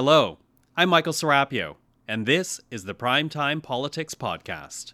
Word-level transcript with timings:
Hello, 0.00 0.38
I'm 0.76 0.90
Michael 0.90 1.12
Serapio, 1.12 1.74
and 2.06 2.24
this 2.24 2.60
is 2.70 2.84
the 2.84 2.94
Primetime 2.94 3.60
Politics 3.60 4.14
Podcast. 4.14 4.92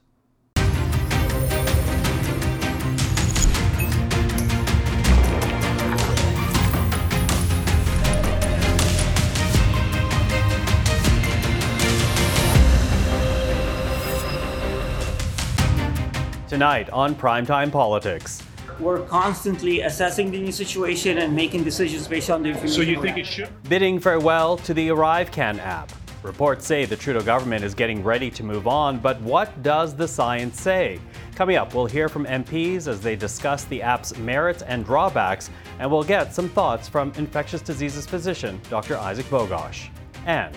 Tonight 16.48 16.88
on 16.88 17.14
Primetime 17.14 17.70
Politics. 17.70 18.42
We're 18.80 19.02
constantly 19.02 19.82
assessing 19.82 20.30
the 20.30 20.40
new 20.40 20.52
situation 20.52 21.18
and 21.18 21.34
making 21.34 21.64
decisions 21.64 22.08
based 22.08 22.30
on 22.30 22.42
the 22.42 22.48
information. 22.50 22.74
So 22.74 22.82
you 22.82 23.00
think 23.00 23.18
it 23.18 23.26
should? 23.26 23.48
Bidding 23.68 24.00
farewell 24.00 24.56
to 24.58 24.74
the 24.74 24.88
ArriveCan 24.88 25.58
app. 25.58 25.92
Reports 26.24 26.66
say 26.66 26.86
the 26.86 26.96
Trudeau 26.96 27.22
government 27.22 27.62
is 27.64 27.74
getting 27.74 28.02
ready 28.02 28.30
to 28.30 28.42
move 28.42 28.66
on, 28.66 28.98
but 28.98 29.20
what 29.20 29.62
does 29.62 29.94
the 29.94 30.08
science 30.08 30.58
say? 30.58 30.98
Coming 31.34 31.56
up, 31.56 31.74
we'll 31.74 31.84
hear 31.84 32.08
from 32.08 32.24
MPs 32.24 32.88
as 32.88 33.00
they 33.00 33.14
discuss 33.14 33.64
the 33.64 33.82
app's 33.82 34.16
merits 34.16 34.62
and 34.62 34.86
drawbacks, 34.86 35.50
and 35.78 35.90
we'll 35.90 36.02
get 36.02 36.34
some 36.34 36.48
thoughts 36.48 36.88
from 36.88 37.12
infectious 37.16 37.60
diseases 37.60 38.06
physician 38.06 38.58
Dr. 38.70 38.96
Isaac 38.96 39.26
Bogoch. 39.26 39.88
And 40.24 40.56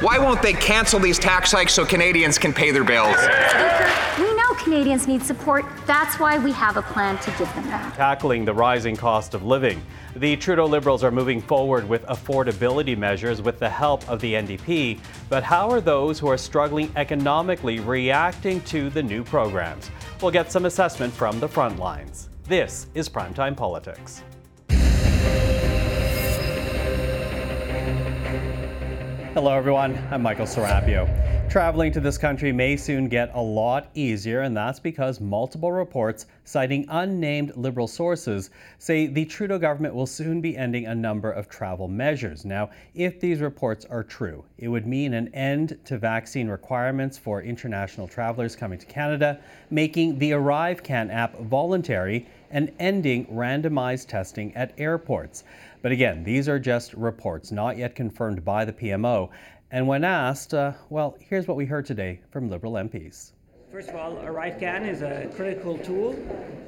Why 0.00 0.18
won't 0.18 0.42
they 0.42 0.52
cancel 0.52 1.00
these 1.00 1.18
tax 1.18 1.52
hikes 1.52 1.72
so 1.72 1.86
Canadians 1.86 2.36
can 2.36 2.52
pay 2.52 2.70
their 2.70 2.84
bills? 2.84 3.16
We 4.18 4.34
know 4.34 4.45
Canadians 4.66 5.06
need 5.06 5.22
support. 5.22 5.64
That's 5.86 6.18
why 6.18 6.38
we 6.38 6.50
have 6.50 6.76
a 6.76 6.82
plan 6.82 7.18
to 7.18 7.30
give 7.38 7.54
them 7.54 7.68
that. 7.68 7.94
tackling 7.94 8.44
the 8.44 8.52
rising 8.52 8.96
cost 8.96 9.32
of 9.32 9.44
living. 9.44 9.80
The 10.16 10.34
Trudeau 10.34 10.66
Liberals 10.66 11.04
are 11.04 11.12
moving 11.12 11.40
forward 11.40 11.88
with 11.88 12.04
affordability 12.06 12.98
measures 12.98 13.40
with 13.40 13.60
the 13.60 13.68
help 13.68 14.08
of 14.08 14.20
the 14.20 14.34
NDP, 14.34 14.98
but 15.28 15.44
how 15.44 15.70
are 15.70 15.80
those 15.80 16.18
who 16.18 16.26
are 16.26 16.36
struggling 16.36 16.90
economically 16.96 17.78
reacting 17.78 18.60
to 18.62 18.90
the 18.90 19.00
new 19.00 19.22
programs? 19.22 19.88
We'll 20.20 20.32
get 20.32 20.50
some 20.50 20.64
assessment 20.64 21.12
from 21.12 21.38
the 21.38 21.46
front 21.46 21.78
lines. 21.78 22.28
This 22.48 22.88
is 22.92 23.08
Primetime 23.08 23.56
Politics. 23.56 24.24
Hello, 29.32 29.56
everyone. 29.56 29.96
I'm 30.10 30.22
Michael 30.22 30.46
Serapio. 30.46 31.35
Traveling 31.48 31.92
to 31.92 32.00
this 32.00 32.18
country 32.18 32.52
may 32.52 32.76
soon 32.76 33.08
get 33.08 33.30
a 33.32 33.40
lot 33.40 33.88
easier, 33.94 34.42
and 34.42 34.54
that's 34.54 34.80
because 34.80 35.20
multiple 35.20 35.72
reports 35.72 36.26
citing 36.44 36.84
unnamed 36.90 37.56
Liberal 37.56 37.86
sources 37.86 38.50
say 38.78 39.06
the 39.06 39.24
Trudeau 39.24 39.58
government 39.58 39.94
will 39.94 40.06
soon 40.06 40.40
be 40.42 40.56
ending 40.56 40.86
a 40.86 40.94
number 40.94 41.30
of 41.30 41.48
travel 41.48 41.88
measures. 41.88 42.44
Now, 42.44 42.70
if 42.94 43.20
these 43.20 43.40
reports 43.40 43.86
are 43.86 44.02
true, 44.02 44.44
it 44.58 44.68
would 44.68 44.86
mean 44.86 45.14
an 45.14 45.32
end 45.34 45.78
to 45.86 45.96
vaccine 45.96 46.48
requirements 46.48 47.16
for 47.16 47.40
international 47.40 48.06
travelers 48.06 48.54
coming 48.54 48.78
to 48.78 48.86
Canada, 48.86 49.40
making 49.70 50.18
the 50.18 50.32
ArriveCan 50.32 51.12
app 51.14 51.38
voluntary, 51.38 52.26
and 52.50 52.72
ending 52.78 53.26
randomized 53.26 54.08
testing 54.08 54.54
at 54.54 54.72
airports. 54.78 55.44
But 55.82 55.92
again, 55.92 56.24
these 56.24 56.48
are 56.48 56.58
just 56.58 56.94
reports, 56.94 57.52
not 57.52 57.76
yet 57.76 57.94
confirmed 57.94 58.44
by 58.44 58.64
the 58.64 58.72
PMO. 58.72 59.30
And 59.70 59.88
when 59.88 60.04
asked, 60.04 60.54
uh, 60.54 60.72
well, 60.90 61.16
here's 61.18 61.48
what 61.48 61.56
we 61.56 61.66
heard 61.66 61.86
today 61.86 62.20
from 62.30 62.48
Liberal 62.48 62.74
MPs. 62.74 63.32
First 63.72 63.88
of 63.88 63.96
all, 63.96 64.14
ArriveCan 64.14 64.88
is 64.88 65.02
a 65.02 65.28
critical 65.34 65.76
tool 65.78 66.16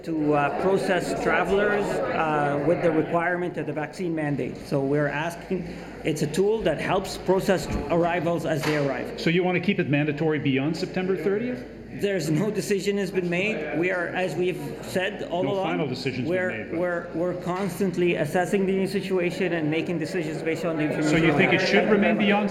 to 0.03 0.35
uh, 0.35 0.61
process 0.61 1.23
travelers 1.23 1.85
uh, 1.85 2.63
with 2.67 2.83
the 2.83 2.91
requirement 2.91 3.57
of 3.57 3.67
the 3.67 3.73
vaccine 3.73 4.15
mandate. 4.15 4.57
So 4.67 4.81
we're 4.81 5.07
asking, 5.07 5.77
it's 6.05 6.23
a 6.23 6.27
tool 6.27 6.61
that 6.63 6.81
helps 6.81 7.17
process 7.19 7.69
arrivals 7.91 8.45
as 8.45 8.63
they 8.65 8.77
arrive. 8.77 9.21
So 9.21 9.31
you 9.31 9.45
want 9.45 9.55
to 9.55 9.61
keep 9.61 9.79
it 9.79 9.89
mandatory 9.89 10.41
beyond 10.41 10.77
September 10.77 11.17
30th? 11.17 11.78
There's 12.01 12.31
no 12.31 12.51
decision 12.51 12.97
has 12.99 13.11
been 13.11 13.29
made. 13.29 13.79
We 13.79 13.91
are, 13.91 14.09
as 14.09 14.35
we've 14.35 14.61
said 14.83 15.25
all 15.25 15.43
No 15.43 15.53
along, 15.53 15.67
final 15.67 15.87
decision's 15.89 16.29
been 16.29 16.29
we're, 16.29 16.51
made, 16.51 16.71
but- 16.71 16.81
we're, 16.81 17.07
we're 17.15 17.35
constantly 17.43 18.15
assessing 18.17 18.67
the 18.67 18.73
new 18.73 18.87
situation 18.87 19.53
and 19.55 19.71
making 19.71 19.99
decisions 19.99 20.43
based 20.43 20.65
on 20.65 20.77
the 20.77 20.85
information. 20.85 21.11
So 21.11 21.17
you 21.17 21.33
we 21.33 21.39
think 21.39 21.53
have. 21.53 21.63
it 21.63 21.67
should 21.67 21.91
remain 21.91 22.19
beyond? 22.19 22.51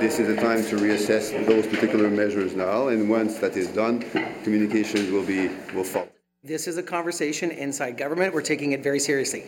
This 0.00 0.18
is 0.18 0.28
the 0.28 0.36
time 0.36 0.62
to 0.64 0.76
reassess 0.76 1.46
those 1.46 1.66
particular 1.66 2.08
measures 2.10 2.54
now, 2.54 2.88
and 2.88 3.08
once 3.08 3.38
that 3.38 3.56
is 3.56 3.68
done, 3.68 4.00
communications 4.44 5.10
will 5.10 5.24
be, 5.24 5.48
will 5.74 5.84
follow. 5.84 6.08
This 6.42 6.68
is 6.68 6.76
a 6.76 6.82
conversation 6.82 7.50
inside 7.50 7.96
government. 7.96 8.32
We're 8.32 8.42
taking 8.42 8.72
it 8.72 8.82
very 8.82 9.00
seriously. 9.00 9.44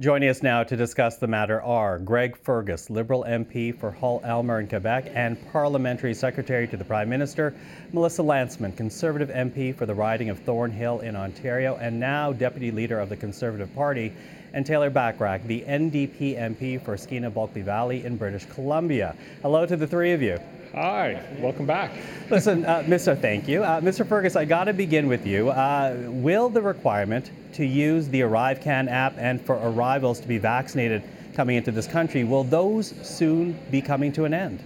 Joining 0.00 0.28
us 0.28 0.44
now 0.44 0.62
to 0.62 0.76
discuss 0.76 1.16
the 1.16 1.26
matter 1.26 1.60
are 1.60 1.98
Greg 1.98 2.36
Fergus, 2.36 2.88
Liberal 2.88 3.24
MP 3.24 3.76
for 3.76 3.90
Hull 3.90 4.22
Aylmer 4.24 4.60
in 4.60 4.68
Quebec 4.68 5.10
and 5.12 5.36
Parliamentary 5.50 6.14
Secretary 6.14 6.68
to 6.68 6.76
the 6.76 6.84
Prime 6.84 7.08
Minister, 7.08 7.52
Melissa 7.92 8.22
Lantsman, 8.22 8.76
Conservative 8.76 9.28
MP 9.28 9.74
for 9.74 9.86
the 9.86 9.94
riding 9.96 10.30
of 10.30 10.38
Thornhill 10.38 11.00
in 11.00 11.16
Ontario 11.16 11.74
and 11.78 11.98
now 11.98 12.32
Deputy 12.32 12.70
Leader 12.70 13.00
of 13.00 13.08
the 13.08 13.16
Conservative 13.16 13.74
Party, 13.74 14.12
and 14.52 14.64
Taylor 14.64 14.88
Bachrach, 14.88 15.44
the 15.48 15.62
NDP 15.62 16.38
MP 16.38 16.80
for 16.80 16.96
Skeena 16.96 17.28
Bulkley 17.28 17.62
Valley 17.62 18.04
in 18.04 18.16
British 18.16 18.44
Columbia. 18.44 19.16
Hello 19.42 19.66
to 19.66 19.76
the 19.76 19.88
three 19.88 20.12
of 20.12 20.22
you. 20.22 20.38
Hi, 20.74 21.22
welcome 21.40 21.64
back. 21.64 21.92
Listen, 22.28 22.66
uh, 22.66 22.82
Mr. 22.82 23.18
Thank 23.18 23.48
you. 23.48 23.64
Uh, 23.64 23.80
Mr. 23.80 24.06
Fergus, 24.06 24.36
I 24.36 24.44
got 24.44 24.64
to 24.64 24.74
begin 24.74 25.08
with 25.08 25.26
you. 25.26 25.48
Uh, 25.48 25.96
will 26.08 26.50
the 26.50 26.60
requirement 26.60 27.30
to 27.54 27.64
use 27.64 28.06
the 28.08 28.20
ArriveCan 28.20 28.90
app 28.90 29.14
and 29.16 29.40
for 29.40 29.56
arrivals 29.56 30.20
to 30.20 30.28
be 30.28 30.36
vaccinated 30.36 31.02
coming 31.34 31.56
into 31.56 31.70
this 31.70 31.86
country, 31.86 32.22
will 32.24 32.44
those 32.44 32.92
soon 33.02 33.58
be 33.70 33.80
coming 33.80 34.12
to 34.12 34.26
an 34.26 34.34
end? 34.34 34.62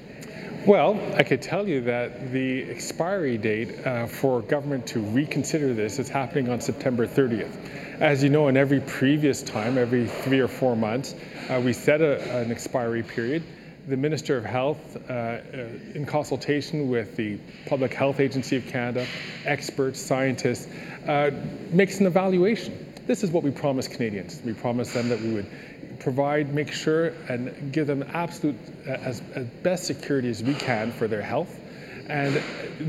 Well, 0.66 1.00
I 1.16 1.22
could 1.22 1.40
tell 1.40 1.68
you 1.68 1.80
that 1.82 2.32
the 2.32 2.68
expiry 2.68 3.38
date 3.38 3.86
uh, 3.86 4.08
for 4.08 4.42
government 4.42 4.86
to 4.88 5.00
reconsider 5.00 5.72
this 5.72 6.00
is 6.00 6.08
happening 6.08 6.48
on 6.48 6.60
September 6.60 7.06
30th. 7.06 7.54
As 8.00 8.24
you 8.24 8.28
know, 8.28 8.48
in 8.48 8.56
every 8.56 8.80
previous 8.80 9.40
time, 9.40 9.78
every 9.78 10.08
three 10.08 10.40
or 10.40 10.48
four 10.48 10.74
months, 10.74 11.14
uh, 11.48 11.60
we 11.64 11.72
set 11.72 12.00
a, 12.00 12.20
an 12.40 12.50
expiry 12.50 13.04
period. 13.04 13.44
The 13.88 13.96
Minister 13.96 14.36
of 14.36 14.44
Health, 14.44 14.96
uh, 15.10 15.12
uh, 15.12 15.40
in 15.94 16.06
consultation 16.06 16.88
with 16.88 17.16
the 17.16 17.36
Public 17.66 17.92
Health 17.92 18.20
Agency 18.20 18.56
of 18.56 18.66
Canada, 18.66 19.04
experts, 19.44 20.00
scientists, 20.00 20.68
uh, 21.08 21.32
makes 21.72 21.98
an 21.98 22.06
evaluation. 22.06 22.94
This 23.08 23.24
is 23.24 23.32
what 23.32 23.42
we 23.42 23.50
promised 23.50 23.90
Canadians. 23.90 24.40
We 24.44 24.52
promised 24.52 24.94
them 24.94 25.08
that 25.08 25.20
we 25.20 25.34
would 25.34 25.46
provide, 25.98 26.54
make 26.54 26.70
sure, 26.70 27.08
and 27.28 27.72
give 27.72 27.88
them 27.88 28.04
absolute, 28.12 28.54
uh, 28.86 28.90
as, 28.90 29.20
as 29.34 29.46
best 29.64 29.84
security 29.84 30.30
as 30.30 30.44
we 30.44 30.54
can 30.54 30.92
for 30.92 31.08
their 31.08 31.22
health. 31.22 31.58
And 32.06 32.40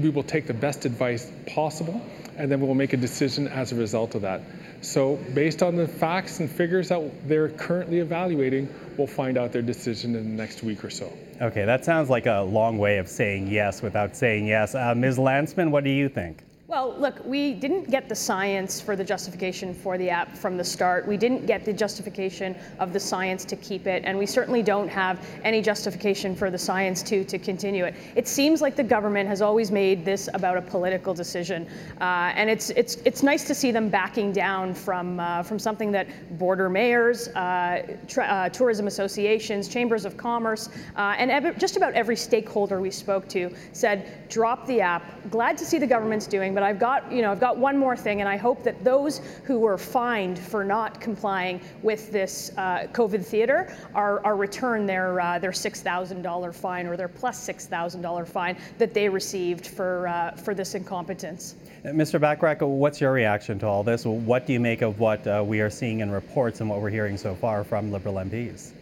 we 0.03 0.09
will 0.09 0.21
take 0.21 0.45
the 0.45 0.53
best 0.53 0.85
advice 0.85 1.31
possible, 1.47 1.99
and 2.37 2.51
then 2.51 2.61
we 2.61 2.67
will 2.67 2.75
make 2.75 2.93
a 2.93 2.97
decision 2.97 3.47
as 3.47 3.71
a 3.71 3.75
result 3.75 4.13
of 4.13 4.21
that. 4.21 4.41
So, 4.83 5.15
based 5.33 5.63
on 5.63 5.77
the 5.77 5.87
facts 5.87 6.41
and 6.41 6.51
figures 6.51 6.89
that 6.89 7.27
they're 7.27 7.49
currently 7.49 7.99
evaluating, 7.99 8.67
we'll 8.97 9.07
find 9.07 9.37
out 9.37 9.53
their 9.53 9.61
decision 9.61 10.13
in 10.13 10.23
the 10.23 10.35
next 10.35 10.61
week 10.61 10.83
or 10.83 10.89
so. 10.89 11.11
Okay, 11.41 11.63
that 11.63 11.85
sounds 11.85 12.09
like 12.09 12.25
a 12.25 12.41
long 12.41 12.77
way 12.77 12.97
of 12.97 13.07
saying 13.07 13.47
yes 13.47 13.81
without 13.81 14.15
saying 14.15 14.45
yes. 14.45 14.75
Uh, 14.75 14.93
Ms. 14.93 15.17
Lantsman, 15.17 15.71
what 15.71 15.85
do 15.85 15.89
you 15.89 16.09
think? 16.09 16.43
Well, 16.73 16.95
look, 16.97 17.23
we 17.23 17.53
didn't 17.53 17.91
get 17.91 18.09
the 18.09 18.15
science 18.15 18.81
for 18.81 18.95
the 18.95 19.03
justification 19.03 19.75
for 19.75 19.95
the 19.95 20.09
app 20.09 20.35
from 20.35 20.57
the 20.57 20.63
start. 20.63 21.07
We 21.07 21.17
didn't 21.17 21.45
get 21.45 21.65
the 21.65 21.71
justification 21.71 22.55
of 22.79 22.93
the 22.93 22.99
science 22.99 23.45
to 23.45 23.55
keep 23.55 23.85
it, 23.85 24.01
and 24.07 24.17
we 24.17 24.25
certainly 24.25 24.63
don't 24.63 24.87
have 24.87 25.23
any 25.43 25.61
justification 25.61 26.35
for 26.35 26.49
the 26.49 26.57
science 26.57 27.03
to 27.03 27.23
to 27.25 27.37
continue 27.37 27.85
it. 27.85 27.93
It 28.15 28.27
seems 28.27 28.59
like 28.59 28.75
the 28.75 28.83
government 28.83 29.29
has 29.29 29.39
always 29.39 29.69
made 29.69 30.03
this 30.03 30.29
about 30.33 30.57
a 30.57 30.63
political 30.63 31.13
decision, 31.13 31.67
uh, 32.01 32.33
and 32.33 32.49
it's 32.49 32.71
it's 32.71 32.95
it's 33.05 33.21
nice 33.21 33.43
to 33.43 33.53
see 33.53 33.69
them 33.69 33.87
backing 33.89 34.31
down 34.31 34.73
from 34.73 35.19
uh, 35.19 35.43
from 35.43 35.59
something 35.59 35.91
that 35.91 36.07
border 36.39 36.69
mayors, 36.69 37.27
uh, 37.35 37.83
tra- 38.07 38.25
uh, 38.25 38.49
tourism 38.49 38.87
associations, 38.87 39.67
chambers 39.67 40.05
of 40.05 40.17
commerce, 40.17 40.69
uh, 40.97 41.13
and 41.19 41.29
ev- 41.29 41.55
just 41.59 41.77
about 41.77 41.93
every 41.93 42.15
stakeholder 42.15 42.81
we 42.81 42.89
spoke 42.89 43.27
to 43.29 43.53
said, 43.73 44.27
drop 44.27 44.65
the 44.65 44.81
app. 44.81 45.03
Glad 45.29 45.55
to 45.59 45.65
see 45.65 45.77
the 45.77 45.85
government's 45.85 46.25
doing, 46.25 46.55
but 46.55 46.62
I've 46.63 46.79
got, 46.79 47.11
you 47.11 47.21
know, 47.21 47.31
I've 47.31 47.41
got 47.41 47.57
one 47.57 47.77
more 47.77 47.97
thing, 47.97 48.21
and 48.21 48.29
I 48.29 48.37
hope 48.37 48.63
that 48.63 48.83
those 48.83 49.19
who 49.43 49.59
were 49.59 49.77
fined 49.77 50.39
for 50.39 50.63
not 50.63 51.01
complying 51.01 51.59
with 51.81 52.11
this 52.11 52.51
uh, 52.57 52.87
COVID 52.93 53.25
theater 53.25 53.75
are, 53.93 54.25
are 54.25 54.37
returned 54.37 54.87
their 54.87 55.19
uh, 55.19 55.39
their 55.39 55.53
six 55.53 55.81
thousand 55.81 56.21
dollar 56.21 56.53
fine 56.53 56.87
or 56.87 56.95
their 56.95 57.07
plus 57.07 57.33
plus 57.33 57.43
six 57.43 57.65
thousand 57.65 58.01
dollar 58.01 58.25
fine 58.25 58.55
that 58.77 58.93
they 58.93 59.09
received 59.09 59.65
for 59.65 60.07
uh, 60.07 60.31
for 60.31 60.53
this 60.53 60.75
incompetence. 60.75 61.55
Uh, 61.83 61.89
Mr. 61.89 62.19
Bachrach, 62.19 62.61
what's 62.61 63.01
your 63.01 63.11
reaction 63.11 63.57
to 63.59 63.65
all 63.65 63.83
this? 63.83 64.05
What 64.05 64.45
do 64.45 64.53
you 64.53 64.59
make 64.59 64.83
of 64.83 64.99
what 64.99 65.25
uh, 65.25 65.43
we 65.45 65.61
are 65.61 65.69
seeing 65.69 66.01
in 66.01 66.11
reports 66.11 66.61
and 66.61 66.69
what 66.69 66.79
we're 66.79 66.91
hearing 66.91 67.17
so 67.17 67.33
far 67.33 67.63
from 67.63 67.91
Liberal 67.91 68.15
MPs? 68.15 68.73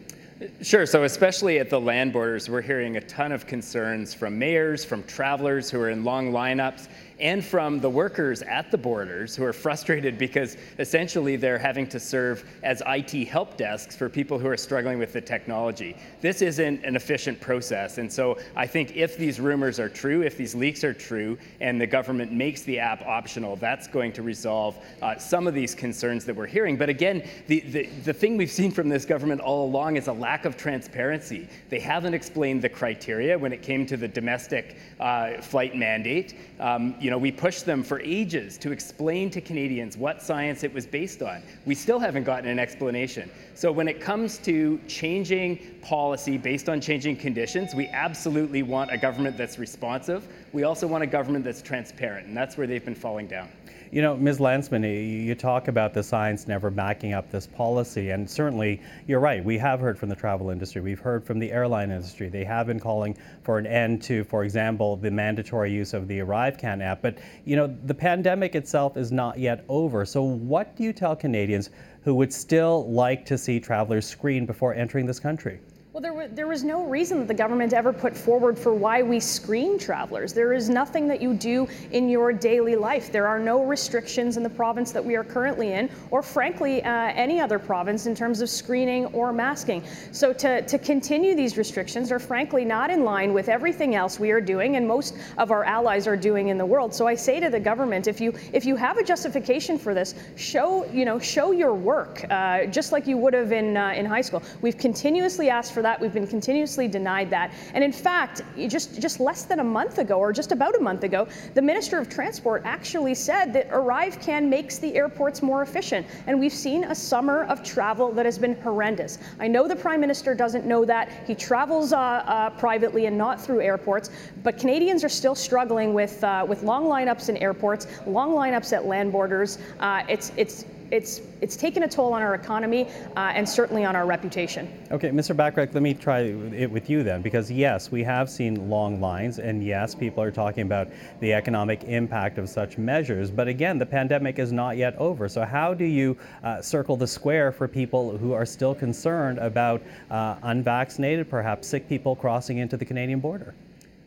Sure. 0.61 0.87
So, 0.87 1.03
especially 1.03 1.59
at 1.59 1.69
the 1.69 1.79
land 1.79 2.13
borders, 2.13 2.49
we're 2.49 2.61
hearing 2.61 2.97
a 2.97 3.01
ton 3.01 3.31
of 3.31 3.45
concerns 3.45 4.13
from 4.13 4.39
mayors, 4.39 4.83
from 4.83 5.03
travelers 5.03 5.69
who 5.69 5.79
are 5.79 5.91
in 5.91 6.03
long 6.03 6.31
lineups, 6.31 6.87
and 7.21 7.45
from 7.45 7.79
the 7.79 7.89
workers 7.89 8.41
at 8.41 8.71
the 8.71 8.77
borders 8.77 9.35
who 9.35 9.43
are 9.43 9.53
frustrated 9.53 10.17
because 10.17 10.57
essentially 10.79 11.35
they're 11.35 11.59
having 11.59 11.87
to 11.87 11.99
serve 11.99 12.43
as 12.63 12.81
IT 12.87 13.27
help 13.27 13.57
desks 13.57 13.95
for 13.95 14.09
people 14.09 14.39
who 14.39 14.47
are 14.47 14.57
struggling 14.57 14.97
with 14.97 15.13
the 15.13 15.21
technology. 15.21 15.95
This 16.19 16.41
isn't 16.41 16.83
an 16.83 16.95
efficient 16.95 17.39
process. 17.39 17.99
And 17.99 18.11
so 18.11 18.39
I 18.55 18.65
think 18.65 18.95
if 18.95 19.17
these 19.17 19.39
rumors 19.39 19.79
are 19.79 19.89
true, 19.89 20.23
if 20.23 20.35
these 20.35 20.55
leaks 20.55 20.83
are 20.83 20.93
true, 20.93 21.37
and 21.59 21.79
the 21.79 21.87
government 21.87 22.31
makes 22.31 22.63
the 22.63 22.79
app 22.79 23.03
optional, 23.03 23.55
that's 23.55 23.87
going 23.87 24.11
to 24.13 24.23
resolve 24.23 24.77
uh, 25.01 25.17
some 25.17 25.47
of 25.47 25.53
these 25.53 25.75
concerns 25.75 26.25
that 26.25 26.35
we're 26.35 26.47
hearing. 26.47 26.75
But 26.75 26.89
again, 26.89 27.27
the, 27.47 27.59
the, 27.61 27.85
the 28.03 28.13
thing 28.13 28.35
we've 28.35 28.51
seen 28.51 28.71
from 28.71 28.89
this 28.89 29.05
government 29.05 29.41
all 29.41 29.65
along 29.65 29.97
is 29.97 30.07
a 30.07 30.13
lack 30.13 30.45
of 30.45 30.57
transparency. 30.57 31.47
They 31.69 31.79
haven't 31.79 32.15
explained 32.15 32.63
the 32.63 32.69
criteria 32.69 33.37
when 33.37 33.53
it 33.53 33.61
came 33.61 33.85
to 33.85 33.97
the 33.97 34.07
domestic 34.07 34.77
uh, 34.99 35.41
flight 35.41 35.75
mandate. 35.75 36.35
Um, 36.59 36.95
you 36.99 37.10
know, 37.11 37.17
we 37.17 37.31
pushed 37.31 37.65
them 37.65 37.83
for 37.83 37.99
ages 37.99 38.57
to 38.57 38.71
explain 38.71 39.29
to 39.31 39.41
Canadians 39.41 39.97
what 39.97 40.21
science 40.21 40.63
it 40.63 40.73
was 40.73 40.87
based 40.87 41.21
on. 41.21 41.43
We 41.65 41.75
still 41.75 41.99
haven't 41.99 42.23
gotten 42.23 42.49
an 42.49 42.57
explanation. 42.57 43.29
So 43.53 43.71
when 43.71 43.87
it 43.87 44.01
comes 44.01 44.39
to 44.39 44.79
changing 44.87 45.59
policy 45.81 46.37
based 46.37 46.69
on 46.69 46.81
changing 46.81 47.17
conditions, 47.17 47.75
we 47.75 47.87
absolutely 47.89 48.63
want 48.63 48.91
a 48.91 48.97
government 48.97 49.37
that's 49.37 49.59
responsive. 49.59 50.27
We 50.53 50.63
also 50.63 50.87
want 50.87 51.03
a 51.03 51.07
government 51.07 51.45
that's 51.45 51.61
transparent, 51.61 52.27
and 52.27 52.35
that's 52.35 52.57
where 52.57 52.65
they've 52.65 52.83
been 52.83 52.95
falling 52.95 53.27
down. 53.27 53.49
You 53.91 54.01
know, 54.01 54.15
Ms. 54.15 54.39
Lantsman, 54.39 54.85
you 55.25 55.35
talk 55.35 55.67
about 55.67 55.93
the 55.93 56.01
science 56.01 56.47
never 56.47 56.69
backing 56.69 57.11
up 57.11 57.29
this 57.29 57.45
policy, 57.45 58.11
and 58.11 58.29
certainly 58.29 58.79
you're 59.05 59.19
right. 59.19 59.43
We 59.43 59.57
have 59.57 59.81
heard 59.81 59.99
from 59.99 60.07
the 60.07 60.15
travel 60.15 60.49
industry, 60.49 60.79
we've 60.79 61.01
heard 61.01 61.25
from 61.25 61.39
the 61.39 61.51
airline 61.51 61.91
industry. 61.91 62.29
They 62.29 62.45
have 62.45 62.67
been 62.67 62.79
calling 62.79 63.17
for 63.43 63.57
an 63.57 63.67
end 63.67 64.01
to, 64.03 64.23
for 64.23 64.45
example, 64.45 64.95
the 64.95 65.11
mandatory 65.11 65.73
use 65.73 65.93
of 65.93 66.07
the 66.07 66.19
ArriveCan 66.19 66.81
app. 66.81 67.01
But, 67.01 67.17
you 67.43 67.57
know, 67.57 67.67
the 67.83 67.93
pandemic 67.93 68.55
itself 68.55 68.95
is 68.95 69.11
not 69.11 69.37
yet 69.37 69.65
over. 69.67 70.05
So, 70.05 70.23
what 70.23 70.73
do 70.77 70.83
you 70.83 70.93
tell 70.93 71.13
Canadians 71.13 71.69
who 72.03 72.15
would 72.15 72.31
still 72.31 72.89
like 72.89 73.25
to 73.25 73.37
see 73.37 73.59
travelers 73.59 74.07
screened 74.07 74.47
before 74.47 74.73
entering 74.73 75.05
this 75.05 75.19
country? 75.19 75.59
Well, 75.93 75.99
there, 75.99 76.29
there 76.29 76.47
was 76.47 76.63
no 76.63 76.85
reason 76.85 77.19
that 77.19 77.27
the 77.27 77.33
government 77.33 77.73
ever 77.73 77.91
put 77.91 78.15
forward 78.15 78.57
for 78.57 78.73
why 78.73 79.03
we 79.03 79.19
screen 79.19 79.77
travelers. 79.77 80.31
There 80.31 80.53
is 80.53 80.69
nothing 80.69 81.05
that 81.09 81.21
you 81.21 81.33
do 81.33 81.67
in 81.91 82.07
your 82.07 82.31
daily 82.31 82.77
life. 82.77 83.11
There 83.11 83.27
are 83.27 83.37
no 83.37 83.65
restrictions 83.65 84.37
in 84.37 84.43
the 84.43 84.49
province 84.49 84.93
that 84.93 85.03
we 85.03 85.17
are 85.17 85.23
currently 85.25 85.73
in, 85.73 85.89
or 86.09 86.23
frankly, 86.23 86.81
uh, 86.81 86.89
any 86.89 87.41
other 87.41 87.59
province 87.59 88.05
in 88.05 88.15
terms 88.15 88.39
of 88.39 88.49
screening 88.49 89.07
or 89.07 89.33
masking. 89.33 89.83
So 90.13 90.31
to, 90.31 90.61
to 90.61 90.77
continue 90.77 91.35
these 91.35 91.57
restrictions 91.57 92.09
are 92.09 92.19
frankly 92.19 92.63
not 92.63 92.89
in 92.89 93.03
line 93.03 93.33
with 93.33 93.49
everything 93.49 93.93
else 93.93 94.17
we 94.17 94.31
are 94.31 94.39
doing 94.39 94.77
and 94.77 94.87
most 94.87 95.17
of 95.37 95.51
our 95.51 95.65
allies 95.65 96.07
are 96.07 96.15
doing 96.15 96.47
in 96.47 96.57
the 96.57 96.65
world. 96.65 96.95
So 96.95 97.05
I 97.05 97.15
say 97.15 97.41
to 97.41 97.49
the 97.49 97.59
government, 97.59 98.07
if 98.07 98.21
you 98.21 98.33
if 98.53 98.63
you 98.65 98.77
have 98.77 98.97
a 98.97 99.03
justification 99.03 99.77
for 99.77 99.93
this, 99.93 100.15
show 100.37 100.85
you 100.85 101.03
know 101.03 101.19
show 101.19 101.51
your 101.51 101.73
work, 101.73 102.25
uh, 102.29 102.67
just 102.67 102.93
like 102.93 103.07
you 103.07 103.17
would 103.17 103.33
have 103.33 103.51
in 103.51 103.75
uh, 103.75 103.89
in 103.89 104.05
high 104.05 104.21
school. 104.21 104.41
We've 104.61 104.77
continuously 104.77 105.49
asked 105.49 105.73
for 105.73 105.80
for 105.81 105.83
that. 105.83 105.99
We've 105.99 106.13
been 106.13 106.27
continuously 106.27 106.87
denied 106.87 107.31
that. 107.31 107.51
And 107.73 107.83
in 107.83 107.91
fact, 107.91 108.43
just, 108.67 109.01
just 109.01 109.19
less 109.19 109.45
than 109.45 109.59
a 109.59 109.63
month 109.63 109.97
ago, 109.97 110.19
or 110.19 110.31
just 110.31 110.51
about 110.51 110.75
a 110.75 110.79
month 110.79 111.03
ago, 111.03 111.27
the 111.55 111.61
Minister 111.61 111.97
of 111.97 112.07
Transport 112.07 112.61
actually 112.65 113.15
said 113.15 113.51
that 113.53 113.67
ArriveCan 113.71 114.47
makes 114.47 114.77
the 114.77 114.93
airports 114.93 115.41
more 115.41 115.63
efficient. 115.63 116.05
And 116.27 116.39
we've 116.39 116.53
seen 116.53 116.83
a 116.83 116.93
summer 116.93 117.45
of 117.45 117.63
travel 117.63 118.11
that 118.11 118.25
has 118.25 118.37
been 118.37 118.53
horrendous. 118.61 119.17
I 119.39 119.47
know 119.47 119.67
the 119.67 119.75
Prime 119.75 119.99
Minister 119.99 120.35
doesn't 120.35 120.65
know 120.65 120.85
that. 120.85 121.09
He 121.25 121.33
travels 121.33 121.93
uh, 121.93 121.97
uh, 121.97 122.51
privately 122.51 123.07
and 123.07 123.17
not 123.17 123.41
through 123.41 123.61
airports. 123.61 124.11
But 124.43 124.59
Canadians 124.59 125.03
are 125.03 125.09
still 125.09 125.33
struggling 125.33 125.95
with, 125.95 126.23
uh, 126.23 126.45
with 126.47 126.61
long 126.61 126.85
lineups 126.85 127.29
in 127.29 127.37
airports, 127.37 127.87
long 128.05 128.33
lineups 128.33 128.71
at 128.71 128.85
land 128.85 129.11
borders. 129.11 129.57
Uh, 129.79 130.03
it's, 130.07 130.31
it's 130.37 130.65
it's 130.91 131.21
it's 131.39 131.55
taken 131.55 131.83
a 131.83 131.87
toll 131.87 132.13
on 132.13 132.21
our 132.21 132.35
economy 132.35 132.87
uh, 133.15 133.31
and 133.33 133.47
certainly 133.47 133.83
on 133.83 133.95
our 133.95 134.05
reputation. 134.05 134.71
Okay, 134.91 135.09
Mr. 135.09 135.35
Bachrach, 135.35 135.73
let 135.73 135.81
me 135.81 135.93
try 135.93 136.19
it 136.19 136.69
with 136.69 136.89
you 136.89 137.01
then, 137.01 137.21
because 137.21 137.49
yes, 137.49 137.91
we 137.91 138.03
have 138.03 138.29
seen 138.29 138.69
long 138.69 139.01
lines, 139.01 139.39
and 139.39 139.63
yes, 139.63 139.95
people 139.95 140.21
are 140.21 140.31
talking 140.31 140.63
about 140.63 140.89
the 141.19 141.33
economic 141.33 141.83
impact 141.85 142.37
of 142.37 142.47
such 142.47 142.77
measures. 142.77 143.31
But 143.31 143.47
again, 143.47 143.79
the 143.79 143.85
pandemic 143.85 144.37
is 144.37 144.51
not 144.51 144.77
yet 144.77 144.95
over. 144.97 145.27
So 145.27 145.43
how 145.43 145.73
do 145.73 145.85
you 145.85 146.15
uh, 146.43 146.61
circle 146.61 146.95
the 146.95 147.07
square 147.07 147.51
for 147.51 147.67
people 147.67 148.17
who 148.17 148.33
are 148.33 148.45
still 148.45 148.75
concerned 148.75 149.39
about 149.39 149.81
uh, 150.11 150.35
unvaccinated, 150.43 151.29
perhaps 151.29 151.67
sick 151.67 151.87
people 151.87 152.15
crossing 152.15 152.59
into 152.59 152.77
the 152.77 152.85
Canadian 152.85 153.19
border? 153.19 153.55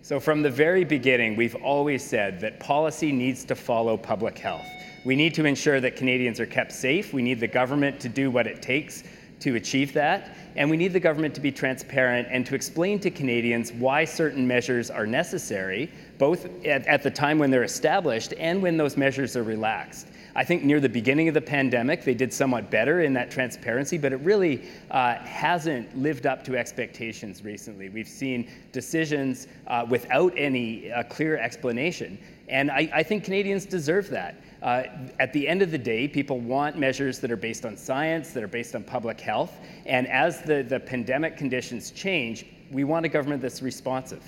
So, 0.04 0.20
from 0.20 0.42
the 0.42 0.50
very 0.50 0.84
beginning, 0.84 1.34
we've 1.34 1.54
always 1.54 2.04
said 2.04 2.38
that 2.40 2.60
policy 2.60 3.10
needs 3.10 3.42
to 3.46 3.54
follow 3.54 3.96
public 3.96 4.36
health. 4.36 4.66
We 5.02 5.16
need 5.16 5.32
to 5.36 5.46
ensure 5.46 5.80
that 5.80 5.96
Canadians 5.96 6.38
are 6.40 6.46
kept 6.46 6.72
safe. 6.72 7.14
We 7.14 7.22
need 7.22 7.40
the 7.40 7.48
government 7.48 8.00
to 8.00 8.10
do 8.10 8.30
what 8.30 8.46
it 8.46 8.60
takes 8.60 9.02
to 9.40 9.54
achieve 9.54 9.94
that. 9.94 10.36
And 10.56 10.68
we 10.68 10.76
need 10.76 10.92
the 10.92 11.00
government 11.00 11.34
to 11.36 11.40
be 11.40 11.50
transparent 11.50 12.28
and 12.30 12.44
to 12.44 12.54
explain 12.54 12.98
to 13.00 13.10
Canadians 13.10 13.72
why 13.72 14.04
certain 14.04 14.46
measures 14.46 14.90
are 14.90 15.06
necessary, 15.06 15.90
both 16.18 16.44
at, 16.66 16.86
at, 16.86 17.02
the 17.02 17.10
time 17.10 17.38
when 17.38 17.50
they're 17.50 17.64
established 17.64 18.34
and 18.38 18.60
when 18.60 18.76
those 18.76 18.98
measures 18.98 19.38
are 19.38 19.42
relaxed. 19.42 20.08
I 20.36 20.42
think 20.42 20.64
near 20.64 20.80
the 20.80 20.88
beginning 20.88 21.28
of 21.28 21.34
the 21.34 21.40
pandemic, 21.40 22.04
they 22.04 22.14
did 22.14 22.32
somewhat 22.32 22.70
better 22.70 23.02
in 23.02 23.12
that 23.12 23.30
transparency, 23.30 23.98
but 23.98 24.12
it 24.12 24.20
really 24.20 24.64
uh, 24.90 25.14
hasn't 25.14 25.96
lived 25.96 26.26
up 26.26 26.42
to 26.44 26.56
expectations 26.56 27.44
recently. 27.44 27.88
We've 27.88 28.08
seen 28.08 28.50
decisions 28.72 29.46
uh, 29.68 29.86
without 29.88 30.32
any 30.36 30.90
uh, 30.90 31.04
clear 31.04 31.36
explanation. 31.36 32.18
And 32.48 32.70
I, 32.70 32.90
I 32.92 33.02
think 33.04 33.24
Canadians 33.24 33.64
deserve 33.64 34.10
that. 34.10 34.42
Uh, 34.60 34.84
at 35.20 35.32
the 35.32 35.46
end 35.46 35.62
of 35.62 35.70
the 35.70 35.78
day, 35.78 36.08
people 36.08 36.40
want 36.40 36.78
measures 36.78 37.20
that 37.20 37.30
are 37.30 37.36
based 37.36 37.64
on 37.64 37.76
science, 37.76 38.32
that 38.32 38.42
are 38.42 38.48
based 38.48 38.74
on 38.74 38.82
public 38.82 39.20
health. 39.20 39.58
And 39.86 40.06
as 40.08 40.42
the, 40.42 40.62
the 40.62 40.80
pandemic 40.80 41.36
conditions 41.36 41.90
change, 41.92 42.46
we 42.72 42.82
want 42.82 43.06
a 43.06 43.08
government 43.08 43.40
that's 43.40 43.62
responsive. 43.62 44.22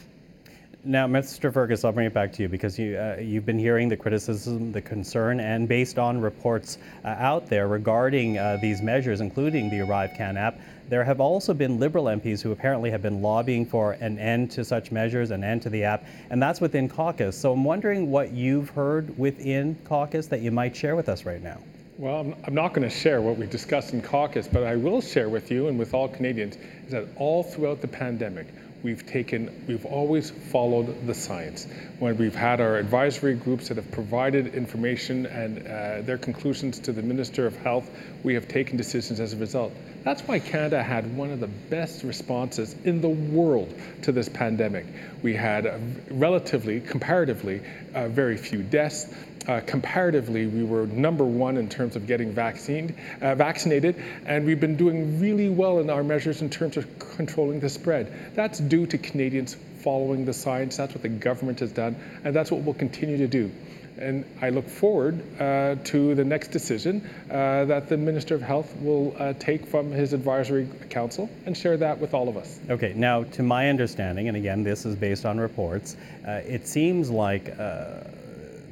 Now, 0.88 1.08
Mr. 1.08 1.52
Fergus, 1.52 1.84
I'll 1.84 1.90
bring 1.90 2.06
it 2.06 2.14
back 2.14 2.32
to 2.34 2.42
you 2.42 2.48
because 2.48 2.78
you, 2.78 2.96
uh, 2.96 3.16
you've 3.20 3.44
been 3.44 3.58
hearing 3.58 3.88
the 3.88 3.96
criticism, 3.96 4.70
the 4.70 4.80
concern, 4.80 5.40
and 5.40 5.66
based 5.66 5.98
on 5.98 6.20
reports 6.20 6.78
uh, 7.04 7.08
out 7.08 7.48
there 7.48 7.66
regarding 7.66 8.38
uh, 8.38 8.58
these 8.62 8.80
measures, 8.82 9.20
including 9.20 9.68
the 9.68 9.80
ArriveCan 9.80 10.36
app, 10.36 10.60
there 10.88 11.02
have 11.02 11.20
also 11.20 11.52
been 11.52 11.80
Liberal 11.80 12.04
MPs 12.04 12.40
who 12.40 12.52
apparently 12.52 12.88
have 12.88 13.02
been 13.02 13.20
lobbying 13.20 13.66
for 13.66 13.94
an 13.94 14.16
end 14.20 14.52
to 14.52 14.64
such 14.64 14.92
measures, 14.92 15.32
an 15.32 15.42
end 15.42 15.60
to 15.62 15.70
the 15.70 15.82
app, 15.82 16.04
and 16.30 16.40
that's 16.40 16.60
within 16.60 16.88
caucus. 16.88 17.36
So 17.36 17.52
I'm 17.52 17.64
wondering 17.64 18.12
what 18.12 18.30
you've 18.30 18.68
heard 18.70 19.18
within 19.18 19.76
caucus 19.86 20.28
that 20.28 20.40
you 20.40 20.52
might 20.52 20.76
share 20.76 20.94
with 20.94 21.08
us 21.08 21.24
right 21.24 21.42
now. 21.42 21.58
Well, 21.98 22.32
I'm 22.44 22.54
not 22.54 22.74
going 22.74 22.88
to 22.88 22.94
share 22.94 23.20
what 23.22 23.38
we 23.38 23.46
discussed 23.46 23.92
in 23.92 24.02
caucus, 24.02 24.46
but 24.46 24.62
I 24.62 24.76
will 24.76 25.00
share 25.00 25.30
with 25.30 25.50
you 25.50 25.66
and 25.66 25.76
with 25.76 25.94
all 25.94 26.06
Canadians 26.06 26.58
is 26.84 26.92
that 26.92 27.08
all 27.16 27.42
throughout 27.42 27.80
the 27.80 27.88
pandemic, 27.88 28.46
we've 28.82 29.06
taken, 29.06 29.64
we've 29.66 29.86
always 29.86 30.30
followed 30.30 31.06
the 31.06 31.14
science. 31.14 31.66
When 31.98 32.16
we've 32.16 32.34
had 32.34 32.60
our 32.60 32.76
advisory 32.76 33.34
groups 33.34 33.68
that 33.68 33.76
have 33.76 33.90
provided 33.90 34.54
information 34.54 35.26
and 35.26 35.66
uh, 35.66 36.02
their 36.02 36.18
conclusions 36.18 36.78
to 36.80 36.92
the 36.92 37.02
Minister 37.02 37.46
of 37.46 37.56
Health, 37.56 37.90
we 38.22 38.34
have 38.34 38.48
taken 38.48 38.76
decisions 38.76 39.20
as 39.20 39.32
a 39.32 39.36
result. 39.36 39.72
That's 40.04 40.22
why 40.22 40.38
Canada 40.38 40.82
had 40.82 41.16
one 41.16 41.30
of 41.30 41.40
the 41.40 41.48
best 41.48 42.04
responses 42.04 42.76
in 42.84 43.00
the 43.00 43.08
world 43.08 43.74
to 44.02 44.12
this 44.12 44.28
pandemic. 44.28 44.86
We 45.22 45.34
had 45.34 45.68
relatively, 46.10 46.80
comparatively, 46.80 47.62
uh, 47.94 48.08
very 48.08 48.36
few 48.36 48.62
deaths. 48.62 49.12
Uh, 49.46 49.60
comparatively, 49.60 50.46
we 50.46 50.64
were 50.64 50.86
number 50.88 51.24
one 51.24 51.56
in 51.56 51.68
terms 51.68 51.94
of 51.94 52.06
getting 52.06 52.32
vaccinated, 52.32 52.96
uh, 53.20 53.34
vaccinated, 53.34 53.94
and 54.26 54.44
we've 54.44 54.60
been 54.60 54.76
doing 54.76 55.20
really 55.20 55.48
well 55.48 55.78
in 55.78 55.88
our 55.88 56.02
measures 56.02 56.42
in 56.42 56.50
terms 56.50 56.76
of 56.76 56.86
controlling 57.16 57.60
the 57.60 57.68
spread. 57.68 58.12
That's 58.34 58.58
due 58.58 58.86
to 58.86 58.98
Canadians 58.98 59.56
following 59.82 60.24
the 60.24 60.32
science. 60.32 60.76
That's 60.76 60.94
what 60.94 61.02
the 61.02 61.08
government 61.08 61.60
has 61.60 61.70
done, 61.70 61.94
and 62.24 62.34
that's 62.34 62.50
what 62.50 62.62
we'll 62.62 62.74
continue 62.74 63.18
to 63.18 63.28
do. 63.28 63.52
And 63.98 64.26
I 64.42 64.50
look 64.50 64.68
forward 64.68 65.22
uh, 65.40 65.76
to 65.84 66.14
the 66.14 66.24
next 66.24 66.48
decision 66.48 67.08
uh, 67.30 67.64
that 67.64 67.88
the 67.88 67.96
Minister 67.96 68.34
of 68.34 68.42
Health 68.42 68.76
will 68.80 69.16
uh, 69.18 69.32
take 69.38 69.64
from 69.64 69.90
his 69.90 70.12
advisory 70.12 70.68
council 70.90 71.30
and 71.46 71.56
share 71.56 71.78
that 71.78 71.98
with 71.98 72.12
all 72.12 72.28
of 72.28 72.36
us. 72.36 72.58
Okay, 72.68 72.92
now 72.94 73.22
to 73.24 73.42
my 73.42 73.70
understanding, 73.70 74.28
and 74.28 74.36
again, 74.36 74.64
this 74.64 74.84
is 74.84 74.96
based 74.96 75.24
on 75.24 75.38
reports, 75.38 75.96
it 76.26 76.66
seems 76.66 77.10
like 77.10 77.56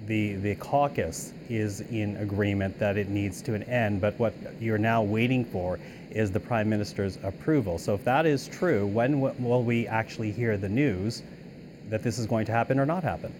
the, 0.06 0.34
the 0.36 0.54
caucus 0.56 1.32
is 1.48 1.80
in 1.80 2.16
agreement 2.16 2.78
that 2.78 2.96
it 2.96 3.08
needs 3.08 3.42
to 3.42 3.54
an 3.54 3.62
end, 3.64 4.00
but 4.00 4.18
what 4.18 4.34
you're 4.60 4.78
now 4.78 5.02
waiting 5.02 5.44
for 5.44 5.78
is 6.10 6.30
the 6.30 6.40
Prime 6.40 6.68
Minister's 6.68 7.18
approval. 7.22 7.78
So 7.78 7.94
if 7.94 8.04
that 8.04 8.26
is 8.26 8.48
true, 8.48 8.86
when 8.86 9.20
will 9.20 9.62
we 9.62 9.86
actually 9.86 10.30
hear 10.30 10.56
the 10.56 10.68
news 10.68 11.22
that 11.90 12.02
this 12.02 12.18
is 12.18 12.26
going 12.26 12.46
to 12.46 12.52
happen 12.52 12.78
or 12.78 12.86
not 12.86 13.02
happen? 13.02 13.32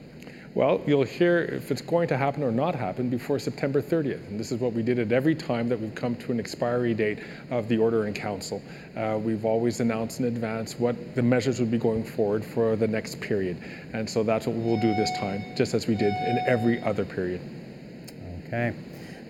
Well, 0.55 0.81
you'll 0.87 1.03
hear 1.03 1.39
if 1.39 1.73
it's 1.73 1.83
going 1.83 2.07
to 2.09 2.17
happen 2.17 2.45
or 2.45 2.53
not 2.53 2.77
happen 2.77 3.09
before 3.09 3.41
September 3.41 3.83
30th. 3.83 4.29
And 4.29 4.39
this 4.39 4.53
is 4.53 4.61
what 4.61 4.73
we 4.73 4.85
did 4.85 5.01
at 5.01 5.11
every 5.11 5.35
time 5.35 5.69
that 5.69 5.81
we've 5.81 5.95
come 5.97 6.15
to 6.17 6.31
an 6.31 6.39
expiry 6.39 6.95
date 6.95 7.19
of 7.51 7.69
the 7.69 7.77
order 7.79 8.07
in 8.07 8.15
council. 8.15 8.63
Uh, 8.97 9.19
we've 9.21 9.45
always 9.45 9.81
announced 9.81 10.21
in 10.21 10.27
advance 10.27 10.79
what 10.79 11.17
the 11.17 11.23
measures 11.23 11.59
would 11.59 11.73
be 11.73 11.79
going 11.79 12.05
forward 12.05 12.45
for 12.45 12.77
the 12.77 12.87
next 12.87 13.21
period. 13.21 13.57
And 13.93 14.09
so 14.09 14.23
that's 14.23 14.47
what 14.47 14.55
we'll 14.55 14.81
do 14.81 14.95
this 14.95 15.11
time, 15.19 15.43
just 15.57 15.75
as 15.75 15.89
we 15.89 15.97
did 15.97 16.15
in 16.15 16.39
every 16.47 16.81
other 16.83 17.05
period. 17.05 17.41
Okay. 18.47 18.73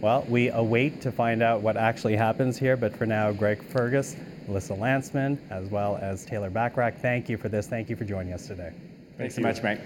Well, 0.02 0.26
we 0.28 0.50
await 0.50 1.00
to 1.00 1.11
find 1.11 1.43
out 1.43 1.62
what 1.62 1.78
actually 1.78 2.16
happens 2.16 2.59
here, 2.59 2.76
but 2.76 2.95
for 2.95 3.07
now, 3.07 3.33
Greg 3.33 3.62
Fergus, 3.62 4.14
Melissa 4.47 4.75
Lantsman, 4.75 5.38
as 5.49 5.71
well 5.71 5.99
as 6.02 6.26
Taylor 6.26 6.50
Bachrach, 6.50 6.99
thank 6.99 7.31
you 7.31 7.38
for 7.38 7.49
this. 7.49 7.66
Thank 7.66 7.88
you 7.88 7.97
for 7.97 8.04
joining 8.04 8.35
us 8.35 8.47
today. 8.47 8.73
Thanks 9.16 9.37
so 9.37 9.40
much, 9.40 9.62
Mike. 9.62 9.81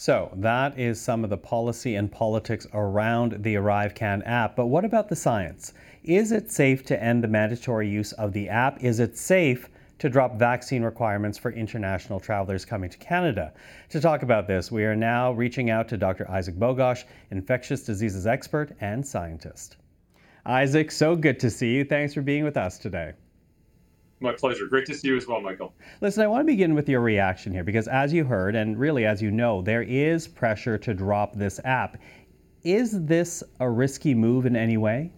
So 0.00 0.30
that 0.36 0.78
is 0.78 1.00
some 1.00 1.24
of 1.24 1.30
the 1.30 1.36
policy 1.36 1.96
and 1.96 2.08
politics 2.08 2.68
around 2.72 3.42
the 3.42 3.56
ArriveCan 3.56 4.22
app. 4.24 4.54
But 4.54 4.66
what 4.66 4.84
about 4.84 5.08
the 5.08 5.16
science? 5.16 5.72
Is 6.04 6.30
it 6.30 6.52
safe 6.52 6.84
to 6.84 7.02
end 7.02 7.24
the 7.24 7.26
mandatory 7.26 7.88
use 7.88 8.12
of 8.12 8.32
the 8.32 8.48
app? 8.48 8.84
Is 8.84 9.00
it 9.00 9.18
safe 9.18 9.68
to 9.98 10.08
drop 10.08 10.36
vaccine 10.36 10.84
requirements 10.84 11.36
for 11.36 11.50
international 11.50 12.20
travelers 12.20 12.64
coming 12.64 12.88
to 12.90 12.98
Canada? 12.98 13.52
To 13.88 14.00
talk 14.00 14.22
about 14.22 14.46
this, 14.46 14.70
we 14.70 14.84
are 14.84 14.94
now 14.94 15.32
reaching 15.32 15.68
out 15.68 15.88
to 15.88 15.96
Dr. 15.96 16.30
Isaac 16.30 16.54
Bogoch, 16.54 17.02
infectious 17.32 17.82
diseases 17.82 18.24
expert 18.24 18.76
and 18.80 19.04
scientist. 19.04 19.78
Isaac, 20.46 20.92
so 20.92 21.16
good 21.16 21.40
to 21.40 21.50
see 21.50 21.74
you. 21.74 21.84
Thanks 21.84 22.14
for 22.14 22.22
being 22.22 22.44
with 22.44 22.56
us 22.56 22.78
today. 22.78 23.14
My 24.20 24.32
pleasure. 24.32 24.66
Great 24.66 24.86
to 24.86 24.94
see 24.94 25.08
you 25.08 25.16
as 25.16 25.26
well, 25.28 25.40
Michael. 25.40 25.74
Listen, 26.00 26.24
I 26.24 26.26
want 26.26 26.40
to 26.40 26.52
begin 26.52 26.74
with 26.74 26.88
your 26.88 27.00
reaction 27.00 27.52
here 27.52 27.62
because, 27.62 27.86
as 27.86 28.12
you 28.12 28.24
heard, 28.24 28.56
and 28.56 28.78
really 28.78 29.04
as 29.04 29.22
you 29.22 29.30
know, 29.30 29.62
there 29.62 29.82
is 29.82 30.26
pressure 30.26 30.76
to 30.78 30.92
drop 30.92 31.36
this 31.36 31.60
app. 31.64 31.98
Is 32.64 33.04
this 33.04 33.44
a 33.60 33.70
risky 33.70 34.14
move 34.14 34.44
in 34.44 34.56
any 34.56 34.76
way? 34.76 35.12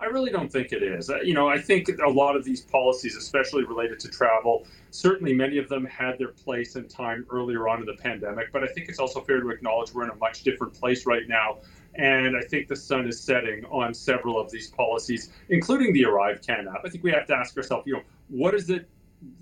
I 0.00 0.06
really 0.06 0.30
don't 0.30 0.50
think 0.50 0.72
it 0.72 0.82
is. 0.82 1.08
Uh, 1.08 1.20
you 1.20 1.34
know, 1.34 1.48
I 1.48 1.58
think 1.58 1.88
a 2.04 2.08
lot 2.08 2.36
of 2.36 2.44
these 2.44 2.62
policies, 2.62 3.16
especially 3.16 3.64
related 3.64 4.00
to 4.00 4.08
travel, 4.08 4.66
certainly 4.90 5.32
many 5.32 5.56
of 5.58 5.68
them 5.68 5.84
had 5.84 6.18
their 6.18 6.28
place 6.28 6.76
and 6.76 6.88
time 6.90 7.26
earlier 7.30 7.68
on 7.68 7.80
in 7.80 7.86
the 7.86 7.94
pandemic. 7.94 8.52
But 8.52 8.64
I 8.64 8.66
think 8.66 8.88
it's 8.88 8.98
also 8.98 9.20
fair 9.20 9.40
to 9.40 9.50
acknowledge 9.50 9.94
we're 9.94 10.04
in 10.04 10.10
a 10.10 10.16
much 10.16 10.42
different 10.42 10.74
place 10.74 11.06
right 11.06 11.28
now 11.28 11.58
and 11.96 12.36
I 12.36 12.42
think 12.42 12.68
the 12.68 12.76
sun 12.76 13.06
is 13.06 13.20
setting 13.20 13.64
on 13.66 13.94
several 13.94 14.40
of 14.40 14.50
these 14.50 14.70
policies, 14.70 15.30
including 15.48 15.92
the 15.92 16.04
ArriveCan 16.04 16.66
app. 16.72 16.82
I 16.84 16.88
think 16.88 17.04
we 17.04 17.12
have 17.12 17.26
to 17.28 17.34
ask 17.36 17.56
ourselves, 17.56 17.86
you 17.86 17.94
know, 17.94 18.02
what 18.28 18.54
is 18.54 18.70
it 18.70 18.88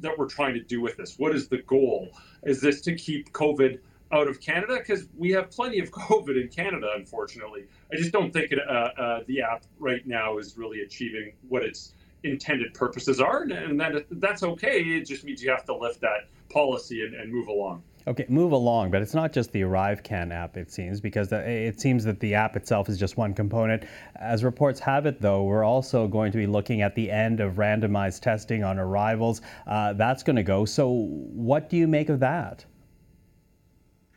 that 0.00 0.16
we're 0.16 0.28
trying 0.28 0.54
to 0.54 0.62
do 0.62 0.80
with 0.80 0.96
this? 0.96 1.18
What 1.18 1.34
is 1.34 1.48
the 1.48 1.58
goal? 1.58 2.10
Is 2.44 2.60
this 2.60 2.80
to 2.82 2.94
keep 2.94 3.32
COVID 3.32 3.78
out 4.12 4.28
of 4.28 4.40
Canada? 4.40 4.76
Because 4.78 5.08
we 5.16 5.30
have 5.30 5.50
plenty 5.50 5.78
of 5.80 5.90
COVID 5.92 6.40
in 6.40 6.48
Canada, 6.48 6.90
unfortunately. 6.94 7.64
I 7.92 7.96
just 7.96 8.12
don't 8.12 8.32
think 8.32 8.52
it, 8.52 8.58
uh, 8.58 8.72
uh, 8.72 9.20
the 9.26 9.40
app 9.40 9.64
right 9.78 10.06
now 10.06 10.38
is 10.38 10.56
really 10.56 10.82
achieving 10.82 11.32
what 11.48 11.62
its 11.62 11.94
intended 12.24 12.72
purposes 12.74 13.20
are, 13.20 13.42
and 13.42 13.80
that, 13.80 14.06
that's 14.12 14.42
okay. 14.42 14.80
It 14.80 15.06
just 15.06 15.24
means 15.24 15.42
you 15.42 15.50
have 15.50 15.64
to 15.64 15.76
lift 15.76 16.00
that 16.02 16.28
policy 16.50 17.04
and, 17.04 17.14
and 17.14 17.32
move 17.32 17.48
along. 17.48 17.82
Okay, 18.06 18.26
move 18.28 18.50
along, 18.50 18.90
but 18.90 19.00
it's 19.00 19.14
not 19.14 19.32
just 19.32 19.52
the 19.52 19.60
ArriveCan 19.62 20.32
app, 20.32 20.56
it 20.56 20.72
seems, 20.72 21.00
because 21.00 21.30
it 21.30 21.80
seems 21.80 22.02
that 22.04 22.18
the 22.18 22.34
app 22.34 22.56
itself 22.56 22.88
is 22.88 22.98
just 22.98 23.16
one 23.16 23.32
component. 23.32 23.84
As 24.16 24.42
reports 24.42 24.80
have 24.80 25.06
it, 25.06 25.20
though, 25.20 25.44
we're 25.44 25.64
also 25.64 26.08
going 26.08 26.32
to 26.32 26.38
be 26.38 26.46
looking 26.46 26.82
at 26.82 26.96
the 26.96 27.10
end 27.10 27.38
of 27.38 27.54
randomized 27.54 28.20
testing 28.20 28.64
on 28.64 28.78
arrivals. 28.78 29.40
Uh, 29.68 29.92
that's 29.92 30.24
going 30.24 30.36
to 30.36 30.42
go. 30.42 30.64
So, 30.64 30.90
what 30.90 31.70
do 31.70 31.76
you 31.76 31.86
make 31.86 32.08
of 32.08 32.18
that? 32.20 32.64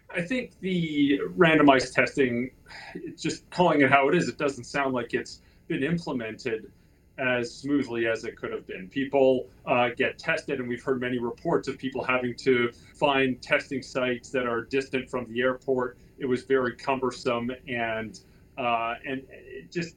I 0.10 0.22
think 0.22 0.54
the 0.62 1.20
randomized 1.38 1.94
testing, 1.94 2.50
just 3.18 3.48
calling 3.52 3.82
it 3.82 3.92
how 3.92 4.10
it 4.10 4.16
is, 4.16 4.28
it 4.28 4.38
doesn't 4.38 4.64
sound 4.64 4.94
like 4.96 5.14
it's 5.14 5.42
been 5.68 5.84
implemented 5.84 6.72
as 7.18 7.54
smoothly 7.54 8.08
as 8.08 8.24
it 8.26 8.36
could 8.36 8.52
have 8.52 8.68
been. 8.68 8.90
People 8.90 9.48
uh, 9.66 9.90
get 9.96 10.18
tested, 10.18 10.60
and 10.60 10.68
we've 10.68 10.84
heard 10.84 11.00
many 11.00 11.18
reports 11.18 11.68
of 11.68 11.78
people 11.78 12.04
having 12.04 12.36
to 12.36 12.72
find 12.94 13.42
testing 13.42 13.82
sites 13.82 14.30
that 14.30 14.46
are 14.46 14.62
distant 14.62 15.10
from 15.10 15.32
the 15.32 15.42
airport. 15.42 15.98
It 16.18 16.26
was 16.26 16.44
very 16.44 16.76
cumbersome, 16.76 17.52
and 17.68 18.20
uh, 18.58 18.96
and 19.06 19.24
it 19.30 19.72
just 19.72 19.96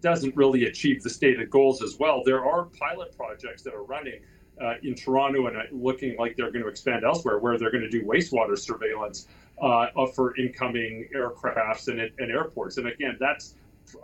doesn't 0.00 0.36
really 0.36 0.66
achieve 0.66 1.02
the 1.02 1.10
stated 1.10 1.50
goals 1.50 1.82
as 1.82 1.98
well. 1.98 2.22
There 2.24 2.44
are 2.44 2.64
pilot 2.64 3.16
projects 3.16 3.62
that 3.62 3.74
are 3.74 3.84
running. 3.84 4.20
Uh, 4.60 4.74
in 4.82 4.92
Toronto 4.92 5.46
and 5.46 5.56
uh, 5.56 5.60
looking 5.70 6.16
like 6.18 6.36
they're 6.36 6.50
going 6.50 6.64
to 6.64 6.68
expand 6.68 7.04
elsewhere, 7.04 7.38
where 7.38 7.56
they're 7.56 7.70
going 7.70 7.84
to 7.84 7.88
do 7.88 8.02
wastewater 8.02 8.58
surveillance 8.58 9.28
uh, 9.62 9.86
for 10.14 10.36
incoming 10.36 11.08
aircrafts 11.14 11.86
and, 11.86 12.00
and 12.00 12.30
airports. 12.32 12.76
And 12.76 12.88
again, 12.88 13.16
that's 13.20 13.54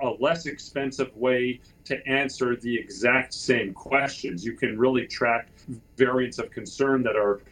a 0.02 0.10
less 0.20 0.46
expensive 0.46 1.14
way 1.16 1.60
to 1.84 2.06
answer 2.08 2.56
the 2.56 2.76
exact 2.76 3.34
same 3.34 3.72
questions. 3.72 4.44
You 4.44 4.54
can 4.54 4.78
really 4.78 5.06
track 5.06 5.48
variants 5.96 6.38
of 6.38 6.50
concern 6.50 7.02
that 7.02 7.16
are 7.16 7.42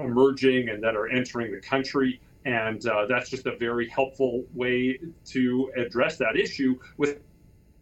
emerging 0.00 0.68
and 0.68 0.82
that 0.82 0.94
are 0.96 1.08
entering 1.08 1.52
the 1.52 1.60
country. 1.60 2.20
And 2.44 2.86
uh, 2.86 3.06
that's 3.08 3.30
just 3.30 3.46
a 3.46 3.56
very 3.56 3.88
helpful 3.88 4.44
way 4.54 4.98
to 5.26 5.72
address 5.76 6.16
that 6.18 6.36
issue 6.36 6.78
with, 6.96 7.20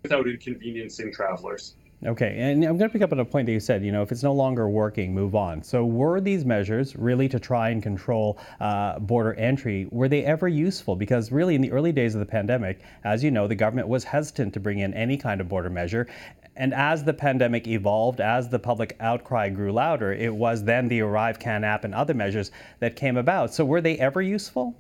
without 0.03 0.27
inconveniencing 0.27 1.13
travelers. 1.13 1.77
Okay, 2.07 2.37
and 2.39 2.63
I'm 2.65 2.77
going 2.77 2.91
to 2.91 2.93
pick 2.93 3.01
up 3.01 3.13
on 3.13 3.21
a 3.21 3.25
point 3.25 3.47
that 3.47 3.53
you 3.53 3.61
said. 3.61 3.83
You 3.83 3.91
know, 3.91 4.03
if 4.03 4.13
it's 4.13 4.23
no 4.23 4.35
longer 4.35 4.69
working, 4.69 5.15
move 5.15 5.35
on. 5.35 5.63
So, 5.63 5.87
were 5.87 6.21
these 6.21 6.45
measures 6.45 6.95
really 6.97 7.31
to 7.31 7.41
try 7.41 7.71
and 7.71 7.83
control 7.83 8.39
uh, 8.61 8.99
border 8.99 9.33
entry? 9.35 9.89
Were 9.91 10.07
they 10.07 10.23
ever 10.23 10.47
useful? 10.47 10.97
Because 10.97 11.33
really, 11.33 11.55
in 11.55 11.63
the 11.63 11.73
early 11.73 11.93
days 11.93 12.15
of 12.15 12.21
the 12.21 12.27
pandemic, 12.27 12.81
as 13.05 13.25
you 13.25 13.31
know, 13.31 13.49
the 13.49 13.55
government 13.55 13.89
was 13.89 14.05
hesitant 14.05 14.53
to 14.53 14.61
bring 14.61 14.81
in 14.81 14.93
any 14.93 15.17
kind 15.17 15.41
of 15.41 15.49
border 15.49 15.71
measure. 15.71 16.07
And 16.57 16.75
as 16.75 17.05
the 17.05 17.15
pandemic 17.15 17.67
evolved, 17.67 18.21
as 18.21 18.51
the 18.51 18.59
public 18.59 18.97
outcry 19.01 19.49
grew 19.49 19.73
louder, 19.73 20.13
it 20.13 20.33
was 20.33 20.63
then 20.63 20.89
the 20.89 21.01
ArriveCan 21.01 21.65
app 21.65 21.85
and 21.85 21.95
other 21.95 22.13
measures 22.13 22.51
that 22.81 22.97
came 22.97 23.17
about. 23.17 23.55
So, 23.55 23.65
were 23.65 23.81
they 23.81 23.99
ever 23.99 24.21
useful? 24.21 24.77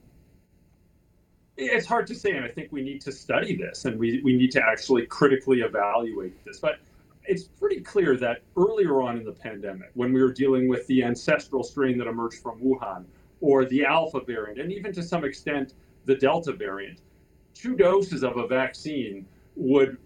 It's 1.56 1.86
hard 1.86 2.06
to 2.08 2.14
say, 2.14 2.32
and 2.32 2.44
I 2.44 2.48
think 2.48 2.70
we 2.70 2.82
need 2.82 3.00
to 3.02 3.12
study 3.12 3.56
this 3.56 3.86
and 3.86 3.98
we, 3.98 4.20
we 4.22 4.36
need 4.36 4.50
to 4.50 4.62
actually 4.62 5.06
critically 5.06 5.60
evaluate 5.60 6.44
this. 6.44 6.58
But 6.58 6.80
it's 7.26 7.44
pretty 7.44 7.80
clear 7.80 8.16
that 8.16 8.42
earlier 8.56 9.02
on 9.02 9.16
in 9.16 9.24
the 9.24 9.32
pandemic, 9.32 9.90
when 9.94 10.12
we 10.12 10.22
were 10.22 10.32
dealing 10.32 10.68
with 10.68 10.86
the 10.86 11.02
ancestral 11.02 11.62
strain 11.62 11.98
that 11.98 12.06
emerged 12.06 12.42
from 12.42 12.60
Wuhan, 12.60 13.04
or 13.40 13.64
the 13.64 13.84
Alpha 13.84 14.20
variant, 14.20 14.60
and 14.60 14.72
even 14.72 14.92
to 14.92 15.02
some 15.02 15.24
extent 15.24 15.74
the 16.06 16.14
Delta 16.14 16.52
variant, 16.52 17.00
two 17.54 17.76
doses 17.76 18.22
of 18.22 18.36
a 18.36 18.46
vaccine 18.46 19.26
would 19.56 19.96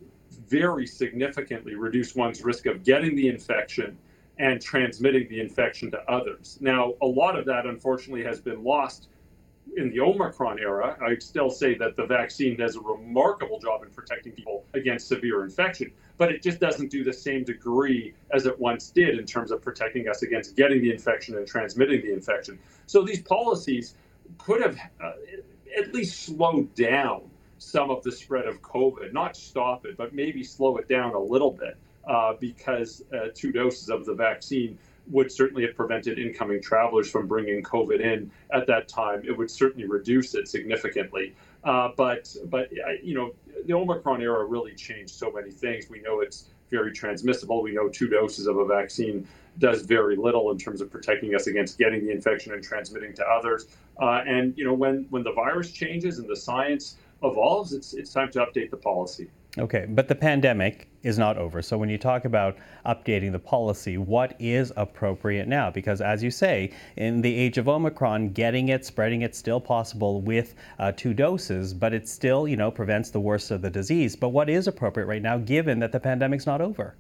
very 0.49 0.87
significantly 0.87 1.75
reduce 1.75 2.15
one's 2.15 2.43
risk 2.43 2.67
of 2.67 2.85
getting 2.85 3.17
the 3.17 3.29
infection 3.29 3.97
and 4.39 4.61
transmitting 4.63 5.29
the 5.29 5.41
infection 5.41 5.91
to 5.91 5.99
others. 6.11 6.59
Now, 6.61 6.95
a 7.03 7.07
lot 7.07 7.37
of 7.37 7.45
that, 7.47 7.67
unfortunately, 7.67 8.23
has 8.25 8.41
been 8.41 8.63
lost 8.63 9.09
in 9.77 9.91
the 9.91 10.01
Omicron 10.01 10.59
era. 10.59 10.97
I'd 11.01 11.23
still 11.23 11.51
say 11.51 11.75
that 11.79 11.97
the 11.97 12.07
vaccine 12.07 12.57
does 12.57 12.77
a 12.77 12.81
remarkable 12.81 13.59
job 13.61 13.83
in 13.83 13.91
protecting 13.91 14.33
people 14.33 14.65
against 14.75 15.09
severe 15.09 15.45
infection 15.45 15.93
but 16.19 16.33
it 16.33 16.43
just 16.43 16.61
doesn't 16.61 16.91
do 16.91 17.03
the 17.03 17.13
same 17.13 17.45
degree 17.45 18.13
as 18.33 18.45
it 18.45 18.59
once 18.59 18.91
did 18.91 19.19
in 19.19 19.25
terms 19.25 19.51
of 19.51 19.63
protecting 19.63 20.09
us 20.09 20.23
against 20.23 20.57
getting 20.57 20.83
the 20.83 20.91
infection 20.91 21.37
and 21.37 21.47
transmitting 21.47 22.03
the 22.03 22.13
infection. 22.13 22.59
So 22.87 23.03
these 23.03 23.23
policies 23.23 23.95
could 24.37 24.61
have 24.61 24.77
uh, 25.01 25.13
at 25.79 25.95
least 25.95 26.25
slowed 26.25 26.75
down 26.75 27.23
some 27.59 27.91
of 27.91 28.03
the 28.03 28.13
spread 28.13 28.47
of 28.47 28.61
COVID, 28.63 29.13
not 29.13 29.37
stop 29.37 29.87
it, 29.87 29.97
but 29.97 30.13
maybe 30.13 30.43
slow 30.43 30.77
it 30.77 30.89
down 30.89 31.15
a 31.15 31.21
little 31.21 31.53
bit 31.53 31.77
uh, 32.07 32.35
because 32.39 33.03
uh, 33.13 33.29
two 33.35 33.53
doses 33.53 33.89
of 33.89 34.05
the 34.05 34.15
vaccine 34.15 34.79
would 35.11 35.31
certainly 35.33 35.65
have 35.65 35.75
prevented 35.75 36.19
incoming 36.19 36.61
travelers 36.63 37.11
from 37.11 37.27
bringing 37.27 37.63
COVID 37.63 38.01
in 38.01 38.31
at 38.53 38.67
that 38.67 38.89
time. 38.89 39.23
It 39.27 39.37
would 39.37 39.51
certainly 39.51 39.89
reduce 39.89 40.35
it 40.35 40.49
significantly. 40.49 41.35
Uh, 41.65 41.91
but 41.97 42.35
but 42.47 42.71
you 43.03 43.15
know 43.15 43.33
the 43.67 43.73
Omicron 43.73 44.23
era 44.23 44.45
really 44.45 44.75
changed 44.75 45.15
so 45.15 45.31
many 45.31 45.51
things. 45.51 45.89
We 45.91 46.01
know 46.01 46.21
it's 46.21 46.51
very 46.71 46.93
transmissible. 46.93 47.63
We 47.63 47.73
know 47.73 47.89
two 47.89 48.09
doses 48.09 48.47
of 48.47 48.59
a 48.59 48.65
vaccine 48.65 49.27
does 49.59 49.83
very 49.83 50.17
little 50.17 50.51
in 50.51 50.59
terms 50.59 50.81
of 50.81 50.91
protecting 50.91 51.35
us 51.35 51.47
against 51.47 51.79
getting 51.79 52.07
the 52.07 52.13
infection 52.13 52.53
and 52.53 52.63
transmitting 52.63 53.13
to 53.15 53.25
others. 53.27 53.67
Uh, 54.01 54.23
and 54.27 54.57
you 54.57 54.65
know 54.65 54.75
when 54.75 55.07
when 55.11 55.23
the 55.23 55.33
virus 55.33 55.71
changes 55.71 56.19
and 56.19 56.29
the 56.29 56.37
science 56.37 56.97
evolves, 57.23 57.73
it's 57.73 57.95
it's 57.95 58.13
time 58.13 58.31
to 58.33 58.39
update 58.41 58.71
the 58.71 58.77
policy. 58.77 59.29
Okay, 59.57 59.87
but 59.89 60.09
the 60.09 60.15
pandemic 60.15 60.89
is 61.03 61.19
not 61.19 61.39
over. 61.39 61.63
So 61.63 61.79
when 61.79 61.89
you 61.89 61.97
talk 61.97 62.27
about 62.27 62.59
updating 62.85 63.33
the 63.33 63.39
policy, 63.39 63.97
what 63.97 64.37
is 64.39 64.73
appropriate 64.77 65.49
now? 65.49 65.71
Because 65.71 66.01
as 66.01 66.23
you 66.23 66.31
say, 66.31 66.73
in 66.97 67.23
the 67.23 67.35
age 67.35 67.57
of 67.57 67.67
Omicron, 67.67 68.33
getting 68.33 68.69
it, 68.69 68.85
spreading 68.85 69.23
it, 69.23 69.35
still 69.35 69.61
possible 69.61 70.21
with 70.21 70.55
uh, 70.79 70.93
two 70.93 71.15
doses, 71.15 71.73
but 71.73 71.95
it 71.95 72.07
still, 72.07 72.47
you 72.47 72.57
know, 72.57 72.71
prevents 72.71 73.11
the 73.11 73.21
worst 73.21 73.51
of 73.51 73.63
the 73.63 73.71
disease. 73.71 74.15
But 74.15 74.29
what 74.29 74.51
is 74.51 74.67
appropriate 74.67 75.07
right 75.07 75.23
now, 75.23 75.39
given 75.39 75.79
that 75.79 75.93
the 75.93 76.01
pandemic's 76.01 76.47
not 76.47 76.61
over? 76.61 76.95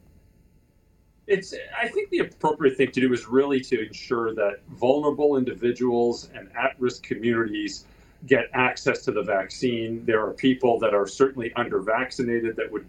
it's 1.28 1.54
I 1.80 1.88
think 1.88 2.08
the 2.08 2.20
appropriate 2.20 2.76
thing 2.76 2.90
to 2.90 3.00
do 3.00 3.12
is 3.12 3.28
really 3.28 3.60
to 3.60 3.86
ensure 3.86 4.34
that 4.34 4.60
vulnerable 4.70 5.36
individuals 5.36 6.30
and 6.34 6.48
at-risk 6.56 7.02
communities 7.02 7.84
get 8.26 8.50
access 8.52 9.04
to 9.04 9.12
the 9.12 9.22
vaccine. 9.22 10.04
There 10.04 10.25
are 10.25 10.32
people 10.32 10.78
that 10.80 10.94
are 10.94 11.06
certainly 11.06 11.52
under 11.54 11.80
vaccinated 11.80 12.56
that 12.56 12.70
would 12.70 12.87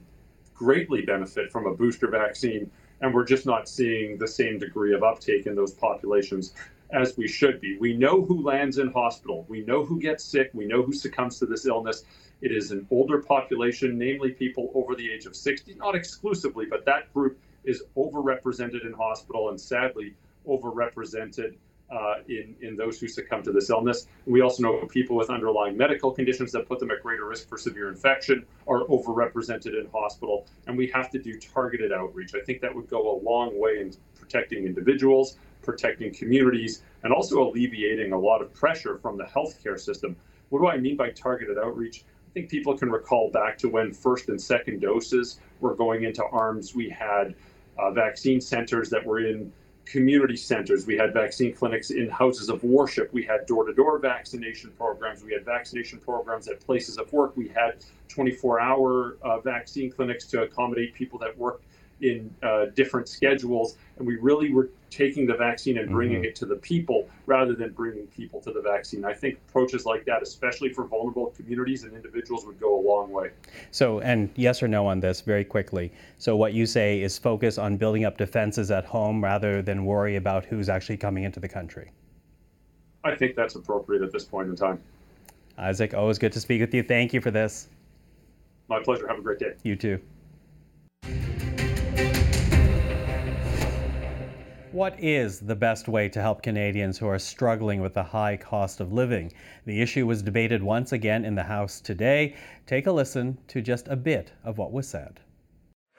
greatly 0.56 1.02
benefit 1.02 1.52
from 1.52 1.66
a 1.68 1.74
booster 1.74 2.08
vaccine, 2.08 2.70
and 3.02 3.14
we're 3.14 3.26
just 3.26 3.46
not 3.46 3.70
seeing 3.70 4.18
the 4.18 4.28
same 4.28 4.60
degree 4.60 4.94
of 4.94 5.04
uptake 5.04 5.46
in 5.46 5.56
those 5.56 5.74
populations 5.74 6.54
as 6.92 7.16
we 7.16 7.28
should 7.28 7.62
be. 7.62 7.78
We 7.78 7.96
know 7.96 8.24
who 8.24 8.42
lands 8.42 8.80
in 8.80 8.92
hospital. 8.92 9.46
We 9.48 9.62
know 9.62 9.86
who 9.86 10.00
gets 10.00 10.24
sick. 10.24 10.50
We 10.54 10.66
know 10.66 10.82
who 10.82 10.92
succumbs 10.92 11.40
to 11.40 11.46
this 11.46 11.66
illness. 11.66 12.04
It 12.42 12.52
is 12.52 12.72
an 12.72 12.88
older 12.90 13.20
population, 13.22 13.98
namely 13.98 14.32
people 14.32 14.72
over 14.74 14.96
the 14.96 15.10
age 15.12 15.26
of 15.26 15.36
60, 15.36 15.76
not 15.76 15.96
exclusively, 15.96 16.66
but 16.66 16.86
that 16.86 17.14
group 17.14 17.40
is 17.64 17.84
overrepresented 17.96 18.86
in 18.86 18.94
hospital 18.94 19.50
and 19.50 19.60
sadly 19.60 20.16
overrepresented 20.48 21.56
uh, 21.92 22.16
in, 22.28 22.56
in 22.62 22.76
those 22.76 23.00
who 23.00 23.08
succumb 23.08 23.44
to 23.44 23.52
this 23.52 23.70
illness. 23.70 24.08
We 24.26 24.42
also 24.42 24.64
know 24.64 24.86
people 24.88 25.16
with 25.16 25.30
underlying 25.30 25.76
medical 25.76 26.12
conditions 26.12 26.52
that 26.52 26.68
put 26.68 26.80
them 26.80 26.92
at 26.92 27.02
greater 27.02 27.28
risk 27.28 27.50
for 27.50 27.58
severe 27.58 27.90
infection 27.90 28.46
are 28.68 28.86
overrepresented 28.86 29.80
in 29.80 29.88
hospital, 29.94 30.46
and 30.68 30.78
we 30.78 30.88
have 30.88 31.10
to 31.12 31.20
do 31.20 31.40
targeted 31.40 31.92
outreach. 31.92 32.36
I 32.36 32.42
think 32.42 32.62
that 32.62 32.74
would 32.74 32.90
go 32.90 33.18
a 33.18 33.18
long 33.24 33.60
way 33.60 33.80
in 33.82 33.94
protecting 34.16 34.66
individuals, 34.66 35.38
protecting 35.64 36.14
communities, 36.14 36.84
and 37.04 37.12
also 37.12 37.42
alleviating 37.42 38.14
a 38.14 38.20
lot 38.20 38.42
of 38.42 38.54
pressure 38.54 38.98
from 38.98 39.18
the 39.18 39.26
healthcare 39.26 39.80
system. 39.80 40.16
What 40.50 40.60
do 40.60 40.68
I 40.68 40.78
mean 40.78 40.96
by 40.96 41.12
targeted 41.12 41.58
outreach? 41.58 42.04
I 42.30 42.32
think 42.34 42.50
people 42.50 42.78
can 42.78 42.92
recall 42.92 43.32
back 43.32 43.58
to 43.60 43.70
when 43.70 43.92
first 43.92 44.30
and 44.30 44.40
second 44.40 44.82
doses 44.82 45.40
were 45.60 45.74
going 45.74 46.04
into 46.04 46.24
arms. 46.26 46.76
We 46.76 46.90
had 46.90 47.36
uh, 47.80 47.92
vaccine 47.92 48.40
centers 48.40 48.90
that 48.92 49.04
were 49.04 49.20
in 49.20 49.52
community 49.90 50.36
centers. 50.36 50.86
We 50.86 50.98
had 50.98 51.14
vaccine 51.14 51.54
clinics 51.54 51.90
in 51.90 52.10
houses 52.10 52.50
of 52.50 52.64
worship. 52.64 53.12
We 53.12 53.24
had 53.24 53.46
door 53.48 53.66
to 53.66 53.74
door 53.74 53.98
vaccination 53.98 54.72
programs. 54.78 55.24
We 55.24 55.34
had 55.34 55.44
vaccination 55.44 56.00
programs 56.00 56.48
at 56.48 56.60
places 56.60 56.98
of 56.98 57.12
work. 57.12 57.36
We 57.36 57.48
had 57.48 57.84
24 58.08 58.60
hour 58.60 59.18
uh, 59.24 59.40
vaccine 59.40 59.92
clinics 59.92 60.26
to 60.28 60.44
accommodate 60.44 60.94
people 60.94 61.18
that 61.20 61.36
work 61.38 61.62
in 62.02 62.34
uh, 62.44 62.66
different 62.76 63.08
schedules, 63.08 63.78
and 63.98 64.08
we 64.08 64.18
really 64.18 64.52
were 64.52 64.70
taking 64.90 65.28
the 65.28 65.36
vaccine 65.36 65.78
and 65.78 65.90
bringing 65.90 66.18
mm-hmm. 66.18 66.26
it 66.26 66.36
to 66.36 66.46
the 66.46 66.56
people 66.56 67.08
rather 67.26 67.54
than 67.54 67.72
bringing 67.72 68.08
people 68.08 68.42
to 68.42 68.52
the 68.52 68.62
vaccine. 68.62 69.06
I 69.06 69.14
think 69.14 69.40
approaches 69.50 69.86
like 69.86 70.06
that, 70.06 70.24
especially 70.24 70.74
for 70.74 70.86
vulnerable 70.86 71.28
communities 71.38 71.84
and 71.84 71.94
individuals, 71.94 72.46
would 72.46 72.60
go 72.60 72.80
a 72.80 72.82
long 72.82 73.12
way. 73.12 73.32
So, 73.72 74.00
and 74.00 74.30
yes 74.36 74.64
or 74.64 74.68
no 74.68 74.88
on 74.88 75.00
this 75.00 75.22
very 75.22 75.46
quickly. 75.46 75.92
So, 76.18 76.36
what 76.36 76.54
you 76.54 76.66
say 76.66 77.02
is 77.02 77.18
focus 77.18 77.58
on 77.58 77.78
building 77.78 78.06
up 78.06 78.18
defenses 78.18 78.72
at 78.72 78.86
home 78.86 79.24
rather 79.24 79.62
than 79.62 79.86
worry 79.86 80.16
about 80.16 80.46
who's 80.46 80.70
actually 80.70 80.98
coming 80.98 81.24
into 81.24 81.40
the 81.40 81.50
country. 81.50 81.92
I 83.04 83.16
think 83.16 83.36
that's 83.36 83.56
appropriate 83.56 84.02
at 84.02 84.12
this 84.12 84.26
point 84.26 84.50
in 84.50 84.56
time. 84.56 84.82
Isaac, 85.58 85.94
always 85.94 86.18
good 86.18 86.32
to 86.34 86.40
speak 86.40 86.62
with 86.62 86.74
you. 86.74 86.84
Thank 86.84 87.14
you 87.14 87.22
for 87.22 87.32
this. 87.32 87.68
My 88.70 88.82
pleasure. 88.82 89.08
Have 89.08 89.20
a 89.20 89.22
great 89.22 89.40
day. 89.40 89.54
You 89.64 89.76
too. 89.76 90.00
What 94.80 94.98
is 94.98 95.42
the 95.42 95.58
best 95.58 95.90
way 95.90 96.08
to 96.08 96.22
help 96.22 96.42
Canadians 96.42 96.98
who 96.98 97.06
are 97.06 97.20
struggling 97.20 97.82
with 97.82 97.94
the 97.94 98.02
high 98.02 98.38
cost 98.38 98.80
of 98.80 98.94
living? 98.94 99.30
The 99.66 99.82
issue 99.82 100.08
was 100.08 100.22
debated 100.22 100.64
once 100.64 100.94
again 100.94 101.26
in 101.26 101.36
the 101.36 101.44
House 101.44 101.82
today. 101.82 102.34
Take 102.66 102.88
a 102.88 102.92
listen 102.94 103.38
to 103.50 103.62
just 103.62 103.90
a 103.90 103.98
bit 103.98 104.32
of 104.46 104.58
what 104.58 104.72
was 104.72 104.88
said. 104.88 105.20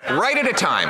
Right 0.08 0.38
at 0.38 0.48
a 0.48 0.54
time 0.54 0.88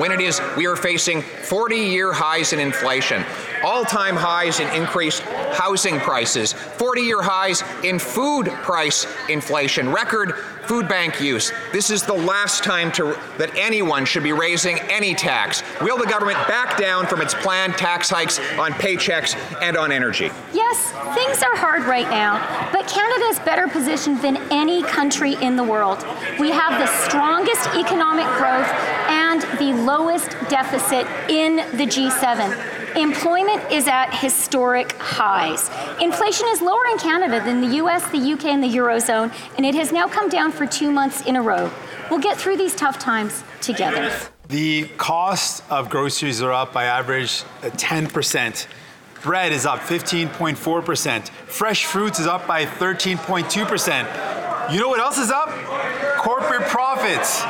when 0.00 0.12
it 0.12 0.20
is 0.20 0.40
we 0.56 0.66
are 0.66 0.76
facing 0.76 1.20
40 1.20 1.74
year 1.74 2.12
highs 2.12 2.52
in 2.52 2.60
inflation, 2.60 3.24
all 3.64 3.84
time 3.84 4.14
highs 4.14 4.60
in 4.60 4.68
increased 4.68 5.24
housing 5.56 5.98
prices, 6.00 6.52
40 6.52 7.00
year 7.00 7.22
highs 7.22 7.62
in 7.82 7.98
food 7.98 8.46
price 8.46 9.06
inflation, 9.28 9.90
record 9.90 10.34
food 10.66 10.88
bank 10.88 11.20
use. 11.20 11.52
This 11.72 11.90
is 11.90 12.02
the 12.02 12.12
last 12.14 12.64
time 12.64 12.90
to, 12.92 13.18
that 13.38 13.54
anyone 13.56 14.04
should 14.04 14.22
be 14.22 14.32
raising 14.32 14.78
any 14.90 15.14
tax. 15.14 15.62
Will 15.80 15.96
the 15.96 16.06
government 16.06 16.38
back 16.48 16.76
down 16.76 17.06
from 17.06 17.20
its 17.20 17.34
planned 17.34 17.74
tax 17.74 18.10
hikes 18.10 18.38
on 18.58 18.72
paychecks 18.72 19.36
and 19.62 19.76
on 19.76 19.92
energy? 19.92 20.30
Yes, 20.52 20.90
things 21.14 21.42
are 21.42 21.56
hard 21.56 21.84
right 21.84 22.08
now, 22.10 22.38
but 22.72 22.88
Canada 22.88 23.24
is 23.26 23.38
better 23.40 23.68
positioned 23.68 24.20
than 24.22 24.36
any 24.50 24.82
country 24.82 25.34
in 25.34 25.56
the 25.56 25.64
world. 25.64 26.04
We 26.38 26.50
have 26.50 26.78
the 26.80 26.86
strongest 27.08 27.66
economic 27.76 28.26
growth 28.36 28.68
and 29.08 29.42
the 29.58 29.72
lowest 29.84 30.30
deficit 30.48 31.06
in 31.30 31.56
the 31.76 31.86
G7. 31.86 32.75
Employment 32.96 33.62
is 33.70 33.86
at 33.88 34.14
historic 34.14 34.92
highs. 34.92 35.68
Inflation 36.00 36.46
is 36.48 36.62
lower 36.62 36.86
in 36.86 36.96
Canada 36.96 37.44
than 37.44 37.60
the 37.60 37.76
US, 37.76 38.10
the 38.10 38.32
UK, 38.32 38.46
and 38.46 38.62
the 38.62 38.68
Eurozone, 38.68 39.30
and 39.58 39.66
it 39.66 39.74
has 39.74 39.92
now 39.92 40.08
come 40.08 40.30
down 40.30 40.50
for 40.50 40.66
two 40.66 40.90
months 40.90 41.20
in 41.26 41.36
a 41.36 41.42
row. 41.42 41.70
We'll 42.10 42.20
get 42.20 42.38
through 42.38 42.56
these 42.56 42.74
tough 42.74 42.98
times 42.98 43.44
together. 43.60 44.10
The 44.48 44.88
cost 44.96 45.62
of 45.70 45.90
groceries 45.90 46.40
are 46.40 46.52
up 46.52 46.72
by 46.72 46.84
average 46.84 47.42
uh, 47.62 47.68
10%. 47.68 48.66
Bread 49.22 49.52
is 49.52 49.66
up 49.66 49.80
15.4%. 49.80 51.28
Fresh 51.28 51.84
fruits 51.84 52.18
is 52.18 52.26
up 52.26 52.46
by 52.46 52.64
13.2%. 52.64 54.72
You 54.72 54.80
know 54.80 54.88
what 54.88 55.00
else 55.00 55.18
is 55.18 55.30
up? 55.30 55.50
Corporate 56.16 56.66
profits. 56.68 57.42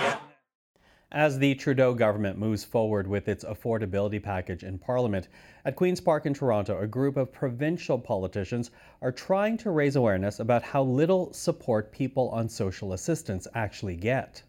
As 1.16 1.38
the 1.38 1.54
Trudeau 1.54 1.94
government 1.94 2.36
moves 2.36 2.62
forward 2.62 3.06
with 3.06 3.26
its 3.26 3.42
affordability 3.42 4.22
package 4.22 4.62
in 4.62 4.78
Parliament, 4.78 5.28
at 5.64 5.74
Queen's 5.74 5.98
Park 5.98 6.26
in 6.26 6.34
Toronto, 6.34 6.78
a 6.78 6.86
group 6.86 7.16
of 7.16 7.32
provincial 7.32 7.98
politicians 7.98 8.70
are 9.00 9.12
trying 9.12 9.56
to 9.56 9.70
raise 9.70 9.96
awareness 9.96 10.40
about 10.40 10.62
how 10.62 10.82
little 10.82 11.32
support 11.32 11.90
people 11.90 12.28
on 12.28 12.50
social 12.50 12.92
assistance 12.92 13.48
actually 13.54 13.96
get. 13.96 14.42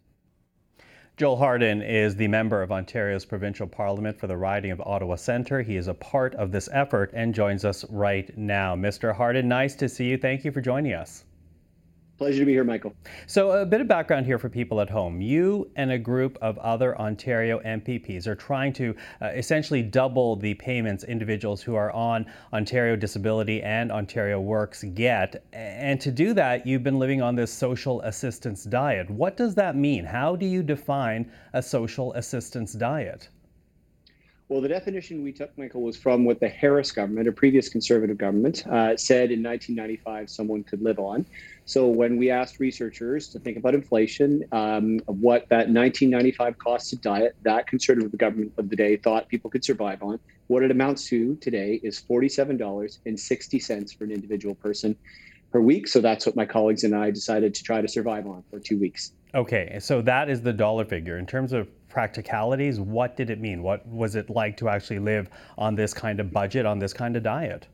Joel 1.16 1.38
Harden 1.38 1.82
is 1.82 2.18
the 2.18 2.28
member 2.28 2.62
of 2.62 2.74
Ontario's 2.74 3.24
provincial 3.24 3.68
parliament 3.68 4.20
for 4.20 4.28
the 4.28 4.36
riding 4.36 4.72
of 4.72 4.82
Ottawa 4.82 5.16
Centre. 5.16 5.62
He 5.62 5.78
is 5.78 5.88
a 5.88 5.94
part 5.94 6.36
of 6.36 6.52
this 6.52 6.68
effort 6.74 7.12
and 7.14 7.34
joins 7.34 7.64
us 7.64 7.86
right 7.90 8.38
now. 8.38 8.76
Mr. 8.76 9.16
Harden, 9.16 9.48
nice 9.48 9.74
to 9.76 9.88
see 9.88 10.10
you. 10.10 10.18
Thank 10.18 10.44
you 10.44 10.52
for 10.52 10.60
joining 10.60 10.92
us. 10.92 11.24
Pleasure 12.18 12.40
to 12.40 12.46
be 12.46 12.54
here, 12.54 12.64
Michael. 12.64 12.96
So, 13.28 13.52
a 13.52 13.66
bit 13.66 13.80
of 13.80 13.88
background 13.88 14.26
here 14.26 14.40
for 14.40 14.50
people 14.50 14.82
at 14.82 14.90
home. 14.90 15.22
You 15.22 15.70
and 15.76 15.92
a 15.92 16.00
group 16.00 16.36
of 16.42 16.58
other 16.58 17.00
Ontario 17.00 17.60
MPPs 17.60 18.26
are 18.26 18.36
trying 18.36 18.74
to 18.74 18.96
uh, 19.22 19.28
essentially 19.28 19.84
double 19.84 20.36
the 20.36 20.56
payments 20.56 21.04
individuals 21.04 21.62
who 21.62 21.76
are 21.76 21.92
on 21.92 22.26
Ontario 22.54 22.96
Disability 22.96 23.62
and 23.62 23.92
Ontario 23.92 24.42
Works 24.42 24.84
get. 24.96 25.46
And 25.54 26.02
to 26.02 26.12
do 26.12 26.34
that, 26.34 26.66
you've 26.66 26.84
been 26.84 26.98
living 26.98 27.22
on 27.22 27.36
this 27.36 27.54
social 27.54 28.02
assistance 28.02 28.64
diet. 28.64 29.08
What 29.12 29.38
does 29.38 29.54
that 29.54 29.76
mean? 29.76 30.04
How 30.04 30.36
do 30.36 30.48
you 30.48 30.64
define 30.64 31.32
a 31.54 31.62
social 31.62 32.14
assistance 32.14 32.74
diet? 32.74 33.30
Well, 34.50 34.62
the 34.62 34.70
definition 34.70 35.24
we 35.24 35.34
took, 35.34 35.58
Michael, 35.58 35.82
was 35.82 35.98
from 35.98 36.24
what 36.24 36.40
the 36.40 36.48
Harris 36.48 36.94
government, 36.94 37.28
a 37.28 37.34
previous 37.34 37.68
conservative 37.68 38.18
government, 38.18 38.66
uh, 38.66 38.96
said 38.96 39.30
in 39.30 39.44
1995 39.44 40.30
someone 40.30 40.64
could 40.64 40.82
live 40.82 41.00
on. 41.00 41.26
So 41.66 41.88
when 41.88 42.16
we 42.16 42.30
asked 42.32 42.62
researchers 42.62 43.28
to 43.30 43.40
think 43.40 43.58
about 43.58 43.76
inflation, 43.76 44.46
um, 44.54 45.00
what 45.06 45.50
that 45.50 45.68
1995 45.68 46.58
cost 46.60 46.94
of 46.94 47.02
diet, 47.02 47.36
that 47.42 47.68
conservative 47.68 48.18
government 48.18 48.54
of 48.58 48.70
the 48.70 48.78
day 48.78 48.96
thought 48.96 49.28
people 49.28 49.50
could 49.50 49.66
survive 49.66 50.02
on, 50.02 50.18
what 50.48 50.64
it 50.64 50.72
amounts 50.72 51.10
to 51.10 51.36
today 51.42 51.82
is 51.84 52.02
$47.60 52.10 53.98
for 53.98 54.06
an 54.06 54.12
individual 54.12 54.56
person 54.56 54.96
per 55.52 55.60
week. 55.60 55.88
So 55.88 56.02
that's 56.02 56.26
what 56.26 56.36
my 56.36 56.46
colleagues 56.46 56.84
and 56.84 56.96
I 56.96 57.12
decided 57.12 57.56
to 57.56 57.64
try 57.64 57.82
to 57.82 57.88
survive 57.88 58.28
on 58.28 58.44
for 58.50 58.60
two 58.60 58.78
weeks. 58.78 59.14
Okay, 59.36 59.78
so 59.80 60.02
that 60.02 60.30
is 60.30 60.42
the 60.42 60.54
dollar 60.54 60.86
figure. 60.86 61.18
In 61.18 61.26
terms 61.26 61.54
of 61.54 61.68
practicalities, 61.90 62.80
what 62.80 63.18
did 63.18 63.30
it 63.30 63.40
mean? 63.40 63.62
What 63.62 63.88
was 63.88 64.16
it 64.16 64.30
like 64.30 64.58
to 64.58 64.70
actually 64.70 65.00
live 65.00 65.30
on 65.58 65.76
this 65.76 65.94
kind 65.94 66.20
of 66.20 66.32
budget, 66.32 66.66
on 66.66 66.80
this 66.80 66.94
kind 66.94 67.16
of 67.16 67.24
diet? 67.24 67.68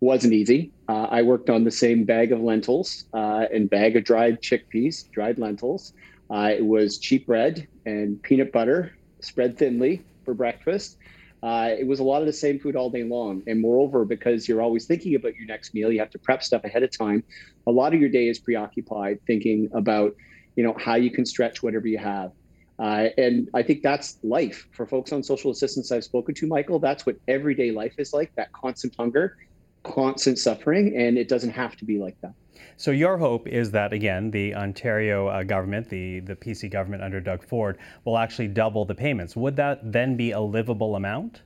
wasn't 0.00 0.32
easy. 0.32 0.72
Uh, 0.88 1.06
I 1.10 1.22
worked 1.22 1.50
on 1.50 1.64
the 1.64 1.70
same 1.70 2.04
bag 2.04 2.32
of 2.32 2.40
lentils 2.40 3.04
uh, 3.12 3.44
and 3.52 3.68
bag 3.68 3.96
of 3.96 4.04
dried 4.04 4.40
chickpeas, 4.40 5.10
dried 5.10 5.38
lentils. 5.38 5.92
Uh, 6.30 6.50
it 6.56 6.64
was 6.64 6.98
cheap 6.98 7.26
bread 7.26 7.68
and 7.84 8.20
peanut 8.22 8.52
butter 8.52 8.92
spread 9.20 9.58
thinly 9.58 10.02
for 10.24 10.32
breakfast. 10.32 10.96
Uh, 11.42 11.70
it 11.78 11.86
was 11.86 12.00
a 12.00 12.04
lot 12.04 12.20
of 12.20 12.26
the 12.26 12.32
same 12.32 12.58
food 12.58 12.76
all 12.76 12.90
day 12.90 13.02
long. 13.02 13.42
And 13.46 13.60
moreover, 13.60 14.04
because 14.04 14.48
you're 14.48 14.60
always 14.60 14.86
thinking 14.86 15.14
about 15.14 15.34
your 15.36 15.46
next 15.46 15.72
meal, 15.74 15.90
you 15.90 15.98
have 16.00 16.10
to 16.10 16.18
prep 16.18 16.42
stuff 16.42 16.64
ahead 16.64 16.82
of 16.82 16.96
time. 16.96 17.24
A 17.66 17.70
lot 17.70 17.94
of 17.94 18.00
your 18.00 18.10
day 18.10 18.28
is 18.28 18.38
preoccupied 18.38 19.20
thinking 19.26 19.68
about, 19.72 20.14
you 20.56 20.64
know, 20.64 20.74
how 20.78 20.96
you 20.96 21.10
can 21.10 21.24
stretch 21.24 21.62
whatever 21.62 21.86
you 21.86 21.98
have. 21.98 22.32
Uh, 22.78 23.08
and 23.18 23.48
I 23.54 23.62
think 23.62 23.82
that's 23.82 24.18
life 24.22 24.66
for 24.72 24.86
folks 24.86 25.12
on 25.12 25.22
social 25.22 25.50
assistance 25.50 25.92
I've 25.92 26.04
spoken 26.04 26.34
to, 26.36 26.46
Michael. 26.46 26.78
That's 26.78 27.04
what 27.04 27.16
everyday 27.28 27.70
life 27.70 27.94
is 27.98 28.12
like, 28.12 28.34
that 28.36 28.52
constant 28.52 28.94
hunger 28.98 29.36
constant 29.82 30.38
suffering, 30.38 30.96
and 30.96 31.16
it 31.18 31.28
doesn't 31.28 31.50
have 31.50 31.76
to 31.76 31.84
be 31.84 31.98
like 31.98 32.16
that. 32.22 32.34
So 32.76 32.90
your 32.90 33.18
hope 33.18 33.46
is 33.46 33.70
that 33.72 33.92
again, 33.92 34.30
the 34.30 34.54
Ontario 34.54 35.28
uh, 35.28 35.42
government, 35.42 35.88
the 35.88 36.20
the 36.20 36.36
PC 36.36 36.70
government 36.70 37.02
under 37.02 37.20
Doug 37.20 37.44
Ford, 37.44 37.78
will 38.04 38.18
actually 38.18 38.48
double 38.48 38.84
the 38.84 38.94
payments. 38.94 39.36
Would 39.36 39.56
that 39.56 39.92
then 39.92 40.16
be 40.16 40.30
a 40.32 40.40
livable 40.40 40.96
amount? 40.96 41.42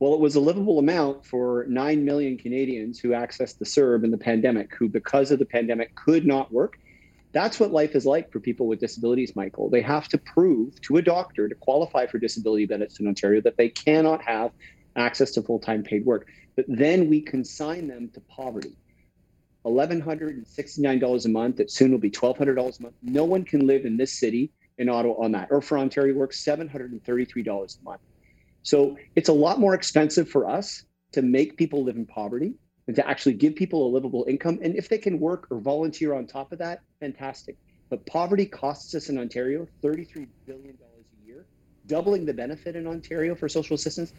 Well, 0.00 0.14
it 0.14 0.20
was 0.20 0.34
a 0.34 0.40
livable 0.40 0.78
amount 0.78 1.26
for 1.26 1.66
9 1.68 2.04
million 2.06 2.38
Canadians 2.38 2.98
who 2.98 3.10
accessed 3.10 3.58
the 3.58 3.66
CERB 3.66 4.04
in 4.04 4.10
the 4.10 4.16
pandemic, 4.16 4.74
who, 4.74 4.88
because 4.88 5.30
of 5.30 5.38
the 5.38 5.44
pandemic, 5.44 5.94
could 5.94 6.26
not 6.26 6.50
work. 6.50 6.78
That's 7.32 7.60
what 7.60 7.70
life 7.70 7.94
is 7.94 8.06
like 8.06 8.32
for 8.32 8.40
people 8.40 8.66
with 8.66 8.80
disabilities, 8.80 9.36
Michael. 9.36 9.68
They 9.68 9.82
have 9.82 10.08
to 10.08 10.18
prove 10.18 10.80
to 10.82 10.96
a 10.96 11.02
doctor 11.02 11.50
to 11.50 11.54
qualify 11.54 12.06
for 12.06 12.18
disability 12.18 12.64
benefits 12.64 12.98
in 12.98 13.06
Ontario 13.06 13.42
that 13.42 13.58
they 13.58 13.68
cannot 13.68 14.22
have 14.22 14.52
access 14.96 15.32
to 15.32 15.42
full 15.42 15.58
time 15.60 15.82
paid 15.82 16.06
work. 16.06 16.26
But 16.56 16.64
then 16.66 17.08
we 17.08 17.20
consign 17.20 17.86
them 17.86 18.10
to 18.14 18.20
poverty. 18.20 18.72
$1,169 19.64 21.24
a 21.24 21.28
month, 21.28 21.56
that 21.56 21.70
soon 21.70 21.90
will 21.90 21.98
be 21.98 22.10
$1,200 22.10 22.78
a 22.78 22.82
month. 22.82 22.94
No 23.02 23.24
one 23.24 23.44
can 23.44 23.66
live 23.66 23.84
in 23.84 23.96
this 23.96 24.18
city 24.18 24.52
in 24.78 24.88
Ottawa 24.88 25.22
on 25.22 25.32
that. 25.32 25.48
Or 25.50 25.60
for 25.60 25.78
Ontario 25.78 26.14
work, 26.14 26.32
$733 26.32 27.80
a 27.80 27.84
month. 27.84 28.00
So 28.62 28.96
it's 29.16 29.28
a 29.28 29.32
lot 29.32 29.58
more 29.58 29.74
expensive 29.74 30.28
for 30.28 30.48
us 30.48 30.84
to 31.12 31.22
make 31.22 31.56
people 31.56 31.84
live 31.84 31.96
in 31.96 32.06
poverty 32.06 32.54
and 32.86 32.96
to 32.96 33.06
actually 33.08 33.34
give 33.34 33.54
people 33.54 33.86
a 33.86 33.90
livable 33.90 34.24
income. 34.28 34.58
And 34.62 34.76
if 34.76 34.88
they 34.88 34.98
can 34.98 35.18
work 35.20 35.46
or 35.50 35.60
volunteer 35.60 36.14
on 36.14 36.26
top 36.26 36.52
of 36.52 36.58
that, 36.58 36.80
fantastic. 36.98 37.56
But 37.88 38.06
poverty 38.06 38.46
costs 38.46 38.94
us 38.94 39.08
in 39.08 39.18
Ontario 39.18 39.66
$33 39.82 40.28
billion 40.46 40.78
a 40.80 41.26
year. 41.26 41.46
Doubling 41.86 42.24
the 42.24 42.34
benefit 42.34 42.76
in 42.76 42.86
Ontario 42.86 43.34
for 43.34 43.48
social 43.48 43.74
assistance, 43.74 44.12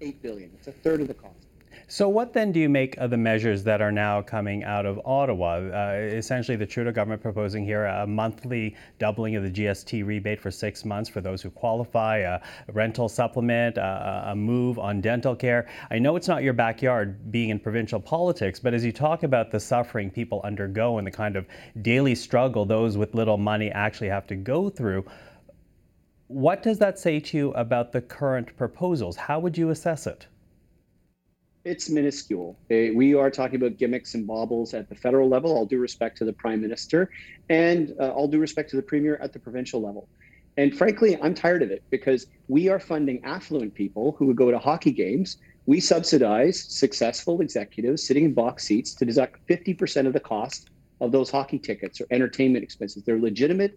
8 0.00 0.22
billion. 0.22 0.50
It's 0.54 0.68
a 0.68 0.72
third 0.72 1.00
of 1.00 1.08
the 1.08 1.14
cost. 1.14 1.45
So, 1.88 2.08
what 2.08 2.32
then 2.32 2.52
do 2.52 2.60
you 2.60 2.68
make 2.68 2.96
of 2.96 3.10
the 3.10 3.16
measures 3.16 3.62
that 3.64 3.80
are 3.80 3.92
now 3.92 4.22
coming 4.22 4.64
out 4.64 4.86
of 4.86 5.00
Ottawa? 5.04 5.56
Uh, 5.56 6.08
essentially, 6.12 6.56
the 6.56 6.66
Trudeau 6.66 6.92
government 6.92 7.22
proposing 7.22 7.64
here 7.64 7.86
a 7.86 8.06
monthly 8.06 8.74
doubling 8.98 9.36
of 9.36 9.42
the 9.42 9.50
GST 9.50 10.04
rebate 10.04 10.40
for 10.40 10.50
six 10.50 10.84
months 10.84 11.08
for 11.08 11.20
those 11.20 11.42
who 11.42 11.50
qualify, 11.50 12.18
a 12.18 12.40
rental 12.72 13.08
supplement, 13.08 13.78
a, 13.78 14.24
a 14.26 14.36
move 14.36 14.78
on 14.78 15.00
dental 15.00 15.36
care. 15.36 15.68
I 15.90 15.98
know 15.98 16.16
it's 16.16 16.28
not 16.28 16.42
your 16.42 16.52
backyard 16.52 17.30
being 17.30 17.50
in 17.50 17.60
provincial 17.60 18.00
politics, 18.00 18.58
but 18.58 18.74
as 18.74 18.84
you 18.84 18.92
talk 18.92 19.22
about 19.22 19.50
the 19.50 19.60
suffering 19.60 20.10
people 20.10 20.40
undergo 20.44 20.98
and 20.98 21.06
the 21.06 21.10
kind 21.10 21.36
of 21.36 21.46
daily 21.82 22.14
struggle 22.14 22.64
those 22.64 22.96
with 22.96 23.14
little 23.14 23.38
money 23.38 23.70
actually 23.70 24.08
have 24.08 24.26
to 24.28 24.36
go 24.36 24.68
through, 24.68 25.04
what 26.28 26.62
does 26.62 26.78
that 26.78 26.98
say 26.98 27.20
to 27.20 27.36
you 27.36 27.52
about 27.52 27.92
the 27.92 28.00
current 28.00 28.56
proposals? 28.56 29.16
How 29.16 29.38
would 29.38 29.56
you 29.56 29.70
assess 29.70 30.06
it? 30.06 30.26
It's 31.66 31.90
minuscule. 31.90 32.56
We 32.70 33.14
are 33.14 33.28
talking 33.28 33.56
about 33.56 33.76
gimmicks 33.76 34.14
and 34.14 34.24
baubles 34.24 34.72
at 34.72 34.88
the 34.88 34.94
federal 34.94 35.28
level, 35.28 35.50
all 35.50 35.66
due 35.66 35.80
respect 35.80 36.16
to 36.18 36.24
the 36.24 36.32
prime 36.32 36.60
minister, 36.60 37.10
and 37.50 37.92
uh, 38.00 38.10
all 38.10 38.28
due 38.28 38.38
respect 38.38 38.70
to 38.70 38.76
the 38.76 38.82
premier 38.82 39.16
at 39.16 39.32
the 39.32 39.40
provincial 39.40 39.82
level. 39.82 40.08
And 40.56 40.76
frankly, 40.76 41.18
I'm 41.20 41.34
tired 41.34 41.62
of 41.62 41.72
it 41.72 41.82
because 41.90 42.28
we 42.46 42.68
are 42.68 42.78
funding 42.78 43.22
affluent 43.24 43.74
people 43.74 44.14
who 44.16 44.26
would 44.26 44.36
go 44.36 44.52
to 44.52 44.60
hockey 44.60 44.92
games. 44.92 45.38
We 45.66 45.80
subsidize 45.80 46.62
successful 46.62 47.40
executives 47.40 48.06
sitting 48.06 48.24
in 48.24 48.32
box 48.32 48.62
seats 48.62 48.94
to 48.94 49.04
deduct 49.04 49.44
50% 49.48 50.06
of 50.06 50.12
the 50.12 50.20
cost 50.20 50.70
of 51.00 51.10
those 51.10 51.30
hockey 51.32 51.58
tickets 51.58 52.00
or 52.00 52.06
entertainment 52.12 52.62
expenses. 52.62 53.02
They're 53.02 53.18
legitimate 53.18 53.76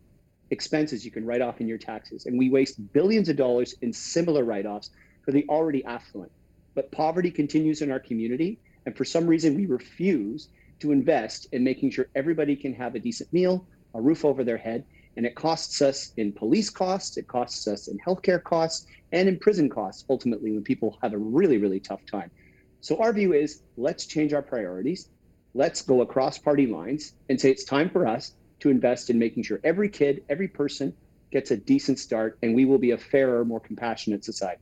expenses 0.52 1.04
you 1.04 1.12
can 1.12 1.26
write 1.26 1.42
off 1.42 1.60
in 1.60 1.68
your 1.68 1.80
taxes. 1.80 2.28
And 2.28 2.38
we 2.38 2.52
waste 2.52 2.94
billions 2.94 3.30
of 3.30 3.36
dollars 3.36 3.74
in 3.82 3.92
similar 3.92 4.44
write 4.44 4.68
offs 4.68 4.92
for 5.26 5.32
the 5.32 5.46
already 5.50 5.84
affluent 5.86 6.32
but 6.80 6.94
poverty 6.94 7.30
continues 7.30 7.82
in 7.82 7.92
our 7.92 8.00
community. 8.00 8.58
And 8.86 8.96
for 8.96 9.04
some 9.04 9.28
reason, 9.28 9.54
we 9.54 9.66
refuse 9.66 10.48
to 10.80 10.94
invest 10.94 11.46
in 11.52 11.62
making 11.62 11.92
sure 11.92 12.08
everybody 12.16 12.56
can 12.56 12.74
have 12.74 12.96
a 12.96 13.00
decent 13.00 13.34
meal, 13.34 13.68
a 13.94 14.00
roof 14.00 14.24
over 14.24 14.46
their 14.46 14.56
head. 14.56 14.86
And 15.18 15.26
it 15.26 15.36
costs 15.36 15.82
us 15.82 16.14
in 16.16 16.32
police 16.32 16.70
costs, 16.70 17.18
it 17.18 17.28
costs 17.28 17.68
us 17.68 17.90
in 17.90 17.98
healthcare 17.98 18.42
costs, 18.42 18.88
and 19.12 19.28
in 19.28 19.40
prison 19.40 19.68
costs, 19.70 20.06
ultimately, 20.10 20.54
when 20.54 20.64
people 20.64 20.98
have 21.02 21.12
a 21.12 21.18
really, 21.18 21.58
really 21.58 21.82
tough 21.82 22.00
time. 22.10 22.32
So, 22.80 22.96
our 23.02 23.12
view 23.12 23.34
is 23.34 23.62
let's 23.76 24.06
change 24.06 24.32
our 24.32 24.42
priorities. 24.42 25.10
Let's 25.54 25.82
go 25.82 26.00
across 26.00 26.38
party 26.38 26.66
lines 26.66 27.12
and 27.28 27.42
say 27.42 27.52
it's 27.52 27.66
time 27.66 27.90
for 27.90 28.08
us 28.08 28.32
to 28.62 28.70
invest 28.70 29.10
in 29.10 29.20
making 29.20 29.44
sure 29.44 29.60
every 29.66 29.90
kid, 29.90 30.24
every 30.30 30.48
person 30.48 30.96
gets 31.30 31.52
a 31.52 31.58
decent 31.58 32.00
start, 32.00 32.38
and 32.42 32.56
we 32.56 32.64
will 32.64 32.80
be 32.80 32.92
a 32.92 32.98
fairer, 32.98 33.44
more 33.44 33.60
compassionate 33.60 34.24
society. 34.24 34.62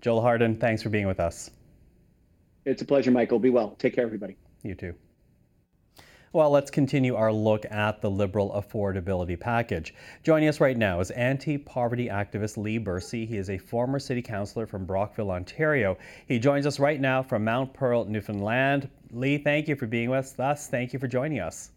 Joel 0.00 0.20
Harden, 0.22 0.56
thanks 0.56 0.82
for 0.82 0.88
being 0.88 1.06
with 1.06 1.20
us. 1.20 1.50
It's 2.64 2.82
a 2.82 2.84
pleasure, 2.84 3.10
Michael. 3.10 3.38
Be 3.38 3.50
well. 3.50 3.76
Take 3.78 3.94
care, 3.94 4.04
everybody. 4.04 4.36
You 4.62 4.74
too. 4.74 4.94
Well, 6.32 6.50
let's 6.50 6.70
continue 6.70 7.16
our 7.16 7.32
look 7.32 7.66
at 7.72 8.00
the 8.00 8.10
Liberal 8.10 8.50
affordability 8.52 9.38
package. 9.38 9.94
Joining 10.22 10.48
us 10.48 10.60
right 10.60 10.76
now 10.76 11.00
is 11.00 11.10
anti 11.10 11.58
poverty 11.58 12.06
activist 12.06 12.56
Lee 12.56 12.78
Bursey. 12.78 13.26
He 13.26 13.36
is 13.36 13.50
a 13.50 13.58
former 13.58 13.98
city 13.98 14.22
councillor 14.22 14.66
from 14.66 14.86
Brockville, 14.86 15.32
Ontario. 15.32 15.98
He 16.28 16.38
joins 16.38 16.66
us 16.66 16.78
right 16.78 17.00
now 17.00 17.20
from 17.20 17.44
Mount 17.44 17.74
Pearl, 17.74 18.04
Newfoundland. 18.04 18.88
Lee, 19.10 19.38
thank 19.38 19.66
you 19.66 19.74
for 19.74 19.86
being 19.86 20.08
with 20.08 20.38
us. 20.38 20.68
Thank 20.68 20.92
you 20.92 21.00
for 21.00 21.08
joining 21.08 21.40
us. 21.40 21.72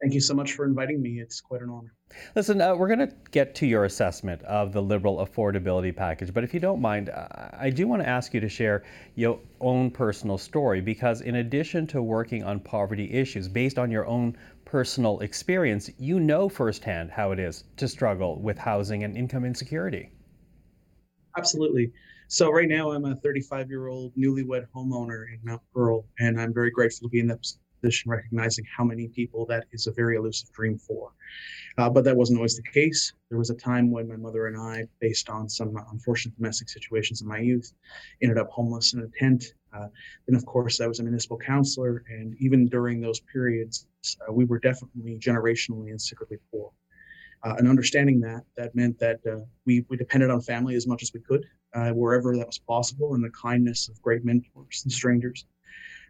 Thank 0.00 0.12
you 0.12 0.20
so 0.20 0.34
much 0.34 0.52
for 0.52 0.66
inviting 0.66 1.00
me. 1.00 1.20
It's 1.20 1.40
quite 1.40 1.62
an 1.62 1.70
honor. 1.70 1.94
Listen, 2.34 2.60
uh, 2.60 2.74
we're 2.76 2.86
going 2.86 3.08
to 3.08 3.14
get 3.30 3.54
to 3.56 3.66
your 3.66 3.86
assessment 3.86 4.42
of 4.42 4.72
the 4.72 4.82
Liberal 4.82 5.26
affordability 5.26 5.94
package, 5.94 6.34
but 6.34 6.44
if 6.44 6.52
you 6.52 6.60
don't 6.60 6.82
mind, 6.82 7.10
I 7.10 7.70
do 7.70 7.88
want 7.88 8.02
to 8.02 8.08
ask 8.08 8.34
you 8.34 8.40
to 8.40 8.48
share 8.48 8.84
your 9.14 9.40
own 9.60 9.90
personal 9.90 10.36
story 10.36 10.82
because, 10.82 11.22
in 11.22 11.36
addition 11.36 11.86
to 11.88 12.02
working 12.02 12.44
on 12.44 12.60
poverty 12.60 13.10
issues 13.10 13.48
based 13.48 13.78
on 13.78 13.90
your 13.90 14.06
own 14.06 14.36
personal 14.66 15.20
experience, 15.20 15.90
you 15.98 16.20
know 16.20 16.48
firsthand 16.48 17.10
how 17.10 17.32
it 17.32 17.38
is 17.38 17.64
to 17.78 17.88
struggle 17.88 18.38
with 18.40 18.58
housing 18.58 19.02
and 19.02 19.16
income 19.16 19.46
insecurity. 19.46 20.10
Absolutely. 21.38 21.90
So, 22.28 22.50
right 22.50 22.68
now, 22.68 22.90
I'm 22.90 23.04
a 23.06 23.16
35 23.16 23.70
year 23.70 23.86
old 23.86 24.12
newlywed 24.14 24.66
homeowner 24.74 25.24
in 25.32 25.40
Mount 25.42 25.62
Pearl, 25.72 26.04
and 26.18 26.38
I'm 26.38 26.52
very 26.52 26.70
grateful 26.70 27.08
to 27.08 27.10
be 27.10 27.20
in 27.20 27.26
that 27.28 27.46
position, 27.86 28.10
recognizing 28.10 28.64
how 28.76 28.84
many 28.84 29.08
people 29.08 29.46
that 29.46 29.64
is 29.72 29.86
a 29.86 29.92
very 29.92 30.16
elusive 30.16 30.50
dream 30.52 30.76
for. 30.76 31.12
Uh, 31.78 31.88
but 31.88 32.04
that 32.04 32.16
wasn't 32.16 32.38
always 32.38 32.56
the 32.56 32.62
case. 32.62 33.12
There 33.28 33.38
was 33.38 33.50
a 33.50 33.54
time 33.54 33.90
when 33.90 34.08
my 34.08 34.16
mother 34.16 34.46
and 34.46 34.56
I, 34.56 34.84
based 35.00 35.28
on 35.28 35.48
some 35.48 35.76
unfortunate 35.92 36.36
domestic 36.36 36.68
situations 36.68 37.20
in 37.22 37.28
my 37.28 37.38
youth, 37.38 37.72
ended 38.22 38.38
up 38.38 38.48
homeless 38.50 38.94
in 38.94 39.00
a 39.00 39.08
tent. 39.18 39.54
Uh, 39.74 39.88
then, 40.26 40.36
of 40.36 40.44
course, 40.46 40.80
I 40.80 40.86
was 40.86 41.00
a 41.00 41.02
municipal 41.02 41.38
councillor, 41.38 42.02
and 42.08 42.34
even 42.40 42.66
during 42.66 43.00
those 43.00 43.20
periods, 43.20 43.86
uh, 44.26 44.32
we 44.32 44.44
were 44.46 44.58
definitely 44.58 45.18
generationally 45.18 45.90
and 45.90 46.00
secretly 46.00 46.38
poor. 46.50 46.70
Uh, 47.44 47.54
and 47.58 47.68
understanding 47.68 48.18
that, 48.20 48.42
that 48.56 48.74
meant 48.74 48.98
that 48.98 49.20
uh, 49.30 49.44
we, 49.66 49.84
we 49.88 49.96
depended 49.96 50.30
on 50.30 50.40
family 50.40 50.74
as 50.74 50.86
much 50.86 51.02
as 51.02 51.12
we 51.12 51.20
could, 51.20 51.44
uh, 51.74 51.90
wherever 51.90 52.34
that 52.36 52.46
was 52.46 52.58
possible, 52.58 53.14
and 53.14 53.22
the 53.22 53.30
kindness 53.30 53.88
of 53.88 54.00
great 54.00 54.24
mentors 54.24 54.80
and 54.84 54.92
strangers 54.92 55.44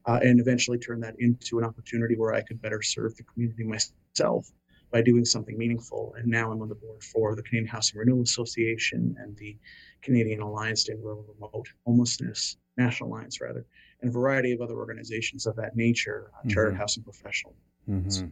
uh, 0.07 0.21
and 0.23 0.41
eventually 0.41 0.79
turn 0.79 1.01
that 1.01 1.15
into 1.19 1.59
an 1.59 1.65
opportunity 1.65 2.17
where 2.17 2.33
I 2.33 2.43
could 2.43 2.61
better 2.63 2.83
serve 2.83 3.17
the 3.17 3.25
community 3.25 3.65
myself 3.65 4.51
by 4.93 5.03
doing 5.03 5.25
something 5.25 5.59
meaningful. 5.59 6.15
And 6.17 6.29
now 6.29 6.53
I'm 6.53 6.63
on 6.63 6.69
the 6.69 6.75
board 6.77 7.03
for 7.03 7.35
the 7.35 7.43
Canadian 7.43 7.67
Housing 7.67 7.99
Renewal 7.99 8.23
Association 8.23 9.17
and 9.19 9.37
the 9.37 9.57
Canadian 10.03 10.41
Alliance 10.41 10.85
to 10.85 10.93
End 10.93 11.03
Rural 11.03 11.25
Remote 11.35 11.67
Homelessness, 11.85 12.57
National 12.77 13.11
Alliance 13.11 13.41
rather, 13.41 13.67
and 14.01 14.11
a 14.11 14.13
variety 14.13 14.53
of 14.53 14.61
other 14.61 14.77
organizations 14.77 15.47
of 15.47 15.57
that 15.57 15.77
nature, 15.77 16.31
uh, 16.35 16.39
mm-hmm. 16.39 16.51
chartered 16.51 16.77
housing 16.77 17.03
professional. 17.03 17.55
Mm-hmm. 17.89 18.27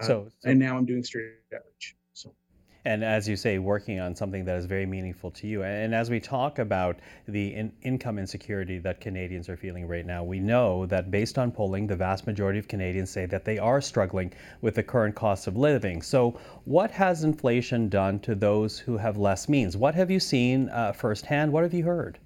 Uh, 0.00 0.02
so, 0.02 0.28
so, 0.40 0.48
and 0.48 0.58
now 0.58 0.76
I'm 0.76 0.86
doing 0.86 1.02
straight 1.02 1.32
outreach. 1.54 1.94
And 2.84 3.04
as 3.04 3.28
you 3.28 3.36
say, 3.36 3.58
working 3.58 3.98
on 3.98 4.14
something 4.14 4.44
that 4.44 4.56
is 4.56 4.64
very 4.64 4.86
meaningful 4.86 5.30
to 5.32 5.46
you. 5.46 5.62
And 5.64 5.94
as 5.94 6.10
we 6.10 6.20
talk 6.20 6.58
about 6.58 6.98
the 7.26 7.54
in- 7.54 7.72
income 7.82 8.18
insecurity 8.18 8.78
that 8.78 9.00
Canadians 9.00 9.48
are 9.48 9.56
feeling 9.56 9.86
right 9.86 10.06
now, 10.06 10.22
we 10.22 10.38
know 10.38 10.86
that 10.86 11.10
based 11.10 11.38
on 11.38 11.50
polling, 11.50 11.86
the 11.86 11.96
vast 11.96 12.26
majority 12.26 12.58
of 12.58 12.68
Canadians 12.68 13.10
say 13.10 13.26
that 13.26 13.44
they 13.44 13.58
are 13.58 13.80
struggling 13.80 14.32
with 14.60 14.76
the 14.76 14.82
current 14.82 15.14
cost 15.14 15.48
of 15.48 15.56
living. 15.56 16.02
So, 16.02 16.38
what 16.64 16.90
has 16.92 17.24
inflation 17.24 17.88
done 17.88 18.20
to 18.20 18.34
those 18.34 18.78
who 18.78 18.96
have 18.96 19.16
less 19.18 19.48
means? 19.48 19.76
What 19.76 19.94
have 19.96 20.10
you 20.10 20.20
seen 20.20 20.68
uh, 20.68 20.92
firsthand? 20.92 21.52
What 21.52 21.64
have 21.64 21.74
you 21.74 21.84
heard? 21.84 22.18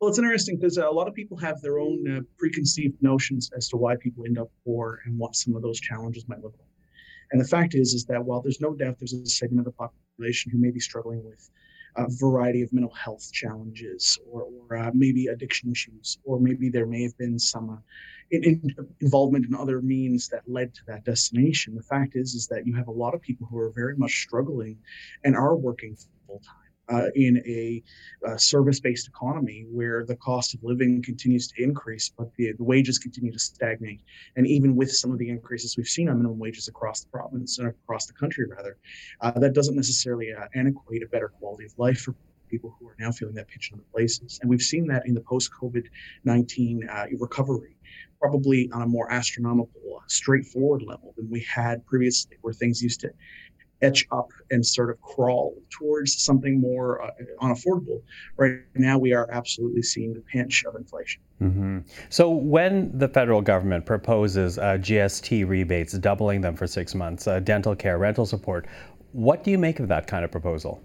Well, 0.00 0.10
it's 0.10 0.18
interesting 0.18 0.58
because 0.58 0.76
uh, 0.76 0.88
a 0.88 0.92
lot 0.92 1.08
of 1.08 1.14
people 1.14 1.38
have 1.38 1.62
their 1.62 1.78
own 1.78 2.04
uh, 2.10 2.20
preconceived 2.36 3.02
notions 3.02 3.50
as 3.56 3.68
to 3.70 3.78
why 3.78 3.96
people 3.96 4.26
end 4.26 4.38
up 4.38 4.50
poor 4.64 5.00
and 5.06 5.18
what 5.18 5.34
some 5.34 5.56
of 5.56 5.62
those 5.62 5.80
challenges 5.80 6.28
might 6.28 6.42
look 6.42 6.54
like. 6.58 6.65
And 7.32 7.40
the 7.40 7.48
fact 7.48 7.74
is, 7.74 7.94
is 7.94 8.04
that 8.06 8.24
while 8.24 8.40
there's 8.40 8.60
no 8.60 8.74
doubt 8.74 8.98
there's 8.98 9.12
a 9.12 9.26
segment 9.26 9.66
of 9.66 9.72
the 9.72 9.90
population 10.16 10.52
who 10.52 10.58
may 10.58 10.70
be 10.70 10.80
struggling 10.80 11.24
with 11.24 11.50
a 11.96 12.06
variety 12.20 12.62
of 12.62 12.72
mental 12.72 12.92
health 12.92 13.30
challenges 13.32 14.18
or, 14.30 14.42
or 14.42 14.76
uh, 14.76 14.90
maybe 14.94 15.26
addiction 15.28 15.70
issues, 15.70 16.18
or 16.24 16.38
maybe 16.38 16.68
there 16.68 16.86
may 16.86 17.02
have 17.02 17.16
been 17.16 17.38
some 17.38 17.70
uh, 17.70 17.76
in, 18.30 18.44
in 18.44 18.76
involvement 19.00 19.46
in 19.46 19.54
other 19.54 19.80
means 19.80 20.28
that 20.28 20.42
led 20.46 20.74
to 20.74 20.80
that 20.86 21.04
destination. 21.04 21.74
The 21.74 21.82
fact 21.82 22.14
is, 22.14 22.34
is 22.34 22.46
that 22.48 22.66
you 22.66 22.74
have 22.76 22.88
a 22.88 22.92
lot 22.92 23.14
of 23.14 23.22
people 23.22 23.46
who 23.50 23.58
are 23.58 23.70
very 23.70 23.96
much 23.96 24.22
struggling 24.22 24.78
and 25.24 25.34
are 25.34 25.56
working 25.56 25.96
full 26.26 26.40
time 26.40 26.65
uh, 26.88 27.06
in 27.14 27.42
a 27.46 27.82
uh, 28.26 28.36
service-based 28.36 29.08
economy 29.08 29.66
where 29.70 30.04
the 30.04 30.16
cost 30.16 30.54
of 30.54 30.62
living 30.62 31.02
continues 31.02 31.48
to 31.48 31.62
increase, 31.62 32.12
but 32.16 32.32
the, 32.36 32.52
the, 32.52 32.64
wages 32.64 32.98
continue 32.98 33.32
to 33.32 33.38
stagnate. 33.38 34.00
And 34.36 34.46
even 34.46 34.76
with 34.76 34.90
some 34.92 35.10
of 35.10 35.18
the 35.18 35.28
increases 35.28 35.76
we've 35.76 35.88
seen 35.88 36.08
on 36.08 36.18
minimum 36.18 36.38
wages 36.38 36.68
across 36.68 37.00
the 37.00 37.08
province 37.08 37.58
and 37.58 37.68
across 37.68 38.06
the 38.06 38.12
country, 38.12 38.46
rather, 38.48 38.76
uh, 39.20 39.32
that 39.32 39.52
doesn't 39.52 39.76
necessarily 39.76 40.32
uh, 40.32 40.46
antiquate 40.54 41.02
a 41.02 41.06
better 41.06 41.28
quality 41.28 41.64
of 41.64 41.78
life 41.78 42.00
for 42.00 42.14
people 42.48 42.76
who 42.78 42.88
are 42.88 42.96
now 42.98 43.10
feeling 43.10 43.34
that 43.34 43.48
pinch 43.48 43.70
in 43.72 43.78
other 43.78 43.86
places. 43.92 44.38
And 44.40 44.48
we've 44.48 44.62
seen 44.62 44.86
that 44.86 45.06
in 45.06 45.14
the 45.14 45.20
post-COVID-19 45.20 46.88
uh, 46.88 47.06
recovery, 47.18 47.76
probably 48.20 48.70
on 48.72 48.82
a 48.82 48.86
more 48.86 49.10
astronomical, 49.10 49.70
straightforward 50.08 50.82
level 50.82 51.12
than 51.16 51.28
we 51.30 51.40
had 51.40 51.84
previously, 51.86 52.36
where 52.40 52.54
things 52.54 52.82
used 52.82 53.00
to 53.00 53.10
etch 53.82 54.06
up 54.10 54.30
and 54.50 54.64
sort 54.64 54.90
of 54.90 55.00
crawl 55.02 55.54
towards 55.70 56.22
something 56.22 56.60
more 56.60 57.02
uh, 57.02 57.10
unaffordable. 57.42 58.02
Right 58.36 58.60
now, 58.74 58.98
we 58.98 59.12
are 59.12 59.28
absolutely 59.30 59.82
seeing 59.82 60.14
the 60.14 60.20
pinch 60.20 60.64
of 60.64 60.74
inflation. 60.76 61.22
Mm-hmm. 61.42 61.78
So, 62.08 62.30
when 62.30 62.96
the 62.96 63.08
federal 63.08 63.42
government 63.42 63.84
proposes 63.84 64.58
uh, 64.58 64.78
GST 64.80 65.46
rebates, 65.46 65.92
doubling 65.94 66.40
them 66.40 66.56
for 66.56 66.66
six 66.66 66.94
months, 66.94 67.26
uh, 67.26 67.40
dental 67.40 67.76
care, 67.76 67.98
rental 67.98 68.26
support, 68.26 68.66
what 69.12 69.44
do 69.44 69.50
you 69.50 69.58
make 69.58 69.80
of 69.80 69.88
that 69.88 70.06
kind 70.06 70.24
of 70.24 70.30
proposal? 70.30 70.82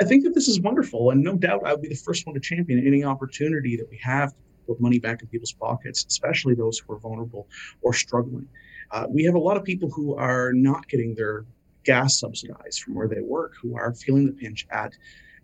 I 0.00 0.04
think 0.04 0.24
that 0.24 0.34
this 0.34 0.48
is 0.48 0.60
wonderful, 0.60 1.10
and 1.10 1.22
no 1.22 1.36
doubt 1.36 1.62
I 1.64 1.72
would 1.72 1.82
be 1.82 1.88
the 1.88 1.94
first 1.94 2.26
one 2.26 2.34
to 2.34 2.40
champion 2.40 2.84
any 2.86 3.04
opportunity 3.04 3.76
that 3.76 3.88
we 3.90 3.98
have 4.02 4.30
to 4.30 4.36
put 4.66 4.80
money 4.80 4.98
back 4.98 5.22
in 5.22 5.28
people's 5.28 5.52
pockets, 5.52 6.04
especially 6.08 6.54
those 6.54 6.78
who 6.78 6.94
are 6.94 6.98
vulnerable 6.98 7.46
or 7.82 7.92
struggling. 7.92 8.48
Uh, 8.90 9.06
we 9.08 9.24
have 9.24 9.34
a 9.34 9.38
lot 9.38 9.56
of 9.56 9.64
people 9.64 9.90
who 9.90 10.14
are 10.16 10.52
not 10.52 10.88
getting 10.88 11.14
their 11.14 11.44
gas 11.84 12.18
subsidized 12.18 12.82
from 12.82 12.94
where 12.94 13.08
they 13.08 13.20
work 13.20 13.52
who 13.60 13.76
are 13.76 13.94
feeling 13.94 14.26
the 14.26 14.32
pinch 14.32 14.66
at 14.70 14.92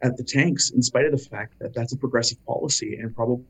at 0.02 0.16
the 0.16 0.24
tanks 0.24 0.70
in 0.70 0.82
spite 0.82 1.04
of 1.04 1.12
the 1.12 1.18
fact 1.18 1.58
that 1.58 1.74
that's 1.74 1.92
a 1.92 1.96
progressive 1.96 2.44
policy 2.46 2.96
and 2.96 3.14
probably 3.14 3.44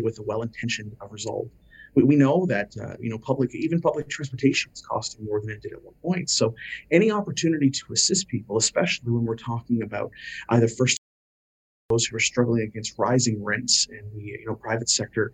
with 0.00 0.18
a 0.18 0.22
well-intentioned 0.22 0.96
result 1.10 1.48
we, 1.94 2.02
we 2.02 2.16
know 2.16 2.46
that 2.46 2.74
uh, 2.82 2.94
you 3.00 3.10
know 3.10 3.18
public 3.18 3.54
even 3.54 3.80
public 3.80 4.08
transportation 4.08 4.70
is 4.72 4.82
costing 4.82 5.24
more 5.24 5.40
than 5.40 5.50
it 5.50 5.62
did 5.62 5.72
at 5.72 5.82
one 5.82 5.94
point. 6.02 6.30
So 6.30 6.54
any 6.90 7.10
opportunity 7.10 7.70
to 7.70 7.92
assist 7.92 8.28
people 8.28 8.56
especially 8.56 9.10
when 9.10 9.24
we're 9.24 9.36
talking 9.36 9.82
about 9.82 10.10
either 10.50 10.68
first 10.68 10.98
those 11.88 12.06
who 12.06 12.16
are 12.16 12.20
struggling 12.20 12.62
against 12.62 12.98
rising 12.98 13.42
rents 13.42 13.88
in 13.90 14.10
the 14.16 14.22
you 14.22 14.44
know 14.46 14.54
private 14.54 14.88
sector 14.88 15.32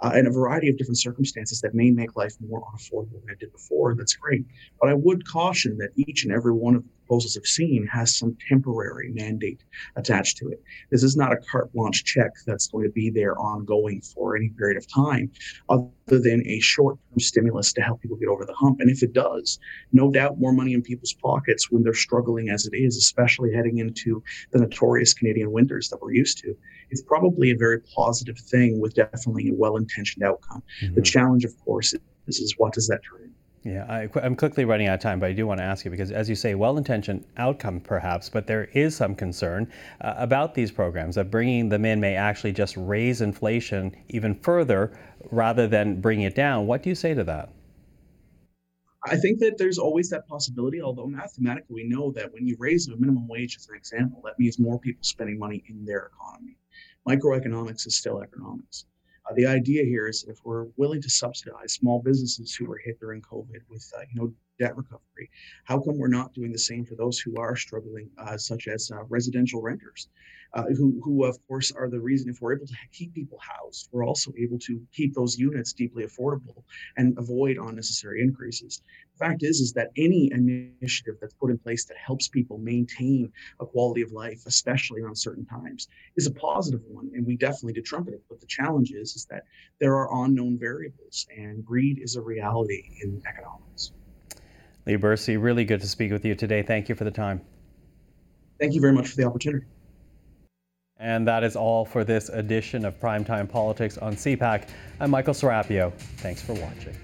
uh, 0.00 0.12
and 0.14 0.26
a 0.26 0.30
variety 0.30 0.68
of 0.68 0.76
different 0.76 0.98
circumstances 0.98 1.60
that 1.60 1.74
may 1.74 1.90
make 1.90 2.16
life 2.16 2.34
more 2.40 2.62
unaffordable 2.62 3.20
than 3.24 3.30
it 3.30 3.38
did 3.38 3.52
before. 3.52 3.94
That's 3.94 4.14
great. 4.16 4.44
But 4.80 4.90
I 4.90 4.94
would 4.94 5.26
caution 5.26 5.76
that 5.78 5.90
each 5.96 6.24
and 6.24 6.32
every 6.32 6.52
one 6.52 6.76
of 6.76 6.84
proposals 7.12 7.36
I've 7.36 7.46
seen 7.46 7.86
has 7.88 8.16
some 8.16 8.36
temporary 8.48 9.10
mandate 9.12 9.62
attached 9.96 10.38
to 10.38 10.48
it. 10.48 10.62
This 10.90 11.02
is 11.02 11.14
not 11.14 11.32
a 11.32 11.36
carte 11.36 11.70
blanche 11.74 12.04
check 12.04 12.30
that's 12.46 12.68
going 12.68 12.84
to 12.84 12.90
be 12.90 13.10
there 13.10 13.38
ongoing 13.38 14.00
for 14.00 14.34
any 14.34 14.48
period 14.48 14.78
of 14.78 14.90
time, 14.90 15.30
other 15.68 15.90
than 16.06 16.42
a 16.46 16.58
short 16.60 16.96
term 17.10 17.20
stimulus 17.20 17.72
to 17.74 17.82
help 17.82 18.00
people 18.00 18.16
get 18.16 18.28
over 18.28 18.46
the 18.46 18.54
hump. 18.54 18.80
And 18.80 18.90
if 18.90 19.02
it 19.02 19.12
does, 19.12 19.58
no 19.92 20.10
doubt 20.10 20.40
more 20.40 20.54
money 20.54 20.72
in 20.72 20.80
people's 20.80 21.12
pockets 21.12 21.70
when 21.70 21.82
they're 21.82 21.92
struggling 21.92 22.48
as 22.48 22.66
it 22.66 22.74
is, 22.74 22.96
especially 22.96 23.52
heading 23.52 23.78
into 23.78 24.22
the 24.52 24.60
notorious 24.60 25.12
Canadian 25.12 25.52
winters 25.52 25.90
that 25.90 26.00
we're 26.00 26.14
used 26.14 26.38
to. 26.38 26.56
It's 26.90 27.02
probably 27.02 27.50
a 27.50 27.56
very 27.56 27.80
positive 27.94 28.38
thing 28.38 28.80
with 28.80 28.94
definitely 28.94 29.50
a 29.50 29.54
well 29.54 29.76
intentioned 29.76 30.24
outcome. 30.24 30.62
Mm-hmm. 30.82 30.94
The 30.94 31.02
challenge, 31.02 31.44
of 31.44 31.58
course, 31.62 31.94
is, 32.26 32.38
is 32.38 32.54
what 32.56 32.72
does 32.72 32.88
that 32.88 33.00
turn 33.04 33.24
into? 33.24 33.31
Yeah, 33.64 33.86
I, 33.88 34.26
am 34.26 34.34
quickly 34.34 34.64
running 34.64 34.88
out 34.88 34.94
of 34.94 35.00
time, 35.00 35.20
but 35.20 35.30
I 35.30 35.32
do 35.32 35.46
want 35.46 35.58
to 35.58 35.64
ask 35.64 35.84
you 35.84 35.90
because, 35.92 36.10
as 36.10 36.28
you 36.28 36.34
say, 36.34 36.56
well 36.56 36.78
intentioned 36.78 37.24
outcome 37.36 37.78
perhaps, 37.78 38.28
but 38.28 38.48
there 38.48 38.64
is 38.72 38.96
some 38.96 39.14
concern 39.14 39.70
uh, 40.00 40.14
about 40.16 40.54
these 40.54 40.72
programs 40.72 41.14
that 41.14 41.30
bringing 41.30 41.68
them 41.68 41.84
in 41.84 42.00
may 42.00 42.16
actually 42.16 42.52
just 42.52 42.76
raise 42.76 43.20
inflation 43.20 43.94
even 44.08 44.34
further 44.34 44.98
rather 45.30 45.68
than 45.68 46.00
bring 46.00 46.22
it 46.22 46.34
down. 46.34 46.66
What 46.66 46.82
do 46.82 46.88
you 46.88 46.96
say 46.96 47.14
to 47.14 47.22
that? 47.22 47.50
I 49.04 49.16
think 49.16 49.38
that 49.40 49.58
there's 49.58 49.78
always 49.78 50.10
that 50.10 50.26
possibility, 50.26 50.82
although 50.82 51.06
mathematically 51.06 51.84
we 51.84 51.84
know 51.84 52.10
that 52.12 52.32
when 52.32 52.46
you 52.46 52.56
raise 52.58 52.86
the 52.86 52.96
minimum 52.96 53.28
wage, 53.28 53.56
as 53.56 53.68
an 53.68 53.76
example, 53.76 54.22
that 54.24 54.38
means 54.40 54.58
more 54.58 54.78
people 54.80 55.02
spending 55.02 55.38
money 55.38 55.62
in 55.68 55.84
their 55.84 56.10
economy. 56.14 56.56
Microeconomics 57.08 57.86
is 57.86 57.96
still 57.96 58.22
economics. 58.22 58.86
Uh, 59.28 59.34
the 59.34 59.46
idea 59.46 59.84
here 59.84 60.08
is 60.08 60.24
if 60.24 60.38
we're 60.44 60.66
willing 60.76 61.00
to 61.00 61.10
subsidize 61.10 61.72
small 61.74 62.00
businesses 62.02 62.54
who 62.54 62.66
were 62.66 62.80
hit 62.84 62.98
during 62.98 63.22
COVID 63.22 63.60
with, 63.68 63.90
uh, 63.96 64.02
you 64.12 64.20
know, 64.20 64.32
debt 64.62 64.76
recovery, 64.76 65.26
how 65.64 65.78
come 65.80 65.98
we're 65.98 66.08
not 66.08 66.32
doing 66.32 66.52
the 66.52 66.58
same 66.58 66.84
for 66.84 66.94
those 66.94 67.18
who 67.18 67.36
are 67.36 67.56
struggling, 67.56 68.08
uh, 68.18 68.36
such 68.36 68.68
as 68.68 68.90
uh, 68.92 69.02
residential 69.08 69.60
renters? 69.60 70.08
uh, 70.54 70.64
who, 70.76 71.00
who 71.02 71.24
of 71.24 71.38
course 71.48 71.72
are 71.72 71.88
the 71.88 72.00
reason 72.00 72.28
if 72.28 72.40
we're 72.40 72.54
able 72.54 72.66
to 72.66 72.74
keep 72.92 73.14
people 73.14 73.38
housed, 73.40 73.88
we're 73.92 74.06
also 74.06 74.32
able 74.38 74.58
to 74.58 74.80
keep 74.92 75.14
those 75.14 75.38
units 75.38 75.72
deeply 75.72 76.04
affordable 76.04 76.62
and 76.96 77.16
avoid 77.18 77.56
unnecessary 77.56 78.20
increases. 78.20 78.82
The 79.14 79.26
fact 79.26 79.42
is, 79.42 79.60
is 79.60 79.72
that 79.74 79.90
any 79.96 80.30
initiative 80.32 81.16
that's 81.20 81.34
put 81.34 81.50
in 81.50 81.58
place 81.58 81.84
that 81.86 81.96
helps 81.96 82.28
people 82.28 82.58
maintain 82.58 83.32
a 83.60 83.66
quality 83.66 84.02
of 84.02 84.12
life, 84.12 84.42
especially 84.46 85.00
in 85.00 85.06
uncertain 85.06 85.46
times, 85.46 85.88
is 86.16 86.26
a 86.26 86.32
positive 86.32 86.82
one, 86.88 87.10
and 87.14 87.26
we 87.26 87.36
definitely 87.36 87.74
did 87.74 87.84
trumpet 87.84 88.14
it. 88.14 88.22
But 88.28 88.40
the 88.40 88.46
challenge 88.46 88.92
is, 88.92 89.14
is 89.14 89.26
that 89.30 89.44
there 89.80 89.96
are 89.96 90.24
unknown 90.24 90.58
variables, 90.58 91.26
and 91.36 91.64
greed 91.64 91.98
is 92.02 92.16
a 92.16 92.22
reality 92.22 92.84
in 93.02 93.22
economics. 93.26 93.92
Lee 94.86 94.96
Bursey, 94.96 95.36
really 95.36 95.64
good 95.64 95.80
to 95.80 95.86
speak 95.86 96.10
with 96.10 96.24
you 96.24 96.34
today. 96.34 96.62
Thank 96.62 96.88
you 96.88 96.94
for 96.94 97.04
the 97.04 97.10
time. 97.10 97.40
Thank 98.58 98.74
you 98.74 98.80
very 98.80 98.92
much 98.92 99.08
for 99.08 99.16
the 99.16 99.24
opportunity. 99.24 99.66
And 100.98 101.26
that 101.26 101.42
is 101.42 101.56
all 101.56 101.84
for 101.84 102.04
this 102.04 102.28
edition 102.28 102.84
of 102.84 102.98
Primetime 103.00 103.48
Politics 103.48 103.98
on 103.98 104.14
CPAC. 104.14 104.68
I'm 105.00 105.10
Michael 105.10 105.34
Serapio. 105.34 105.92
Thanks 106.18 106.40
for 106.42 106.54
watching. 106.54 106.96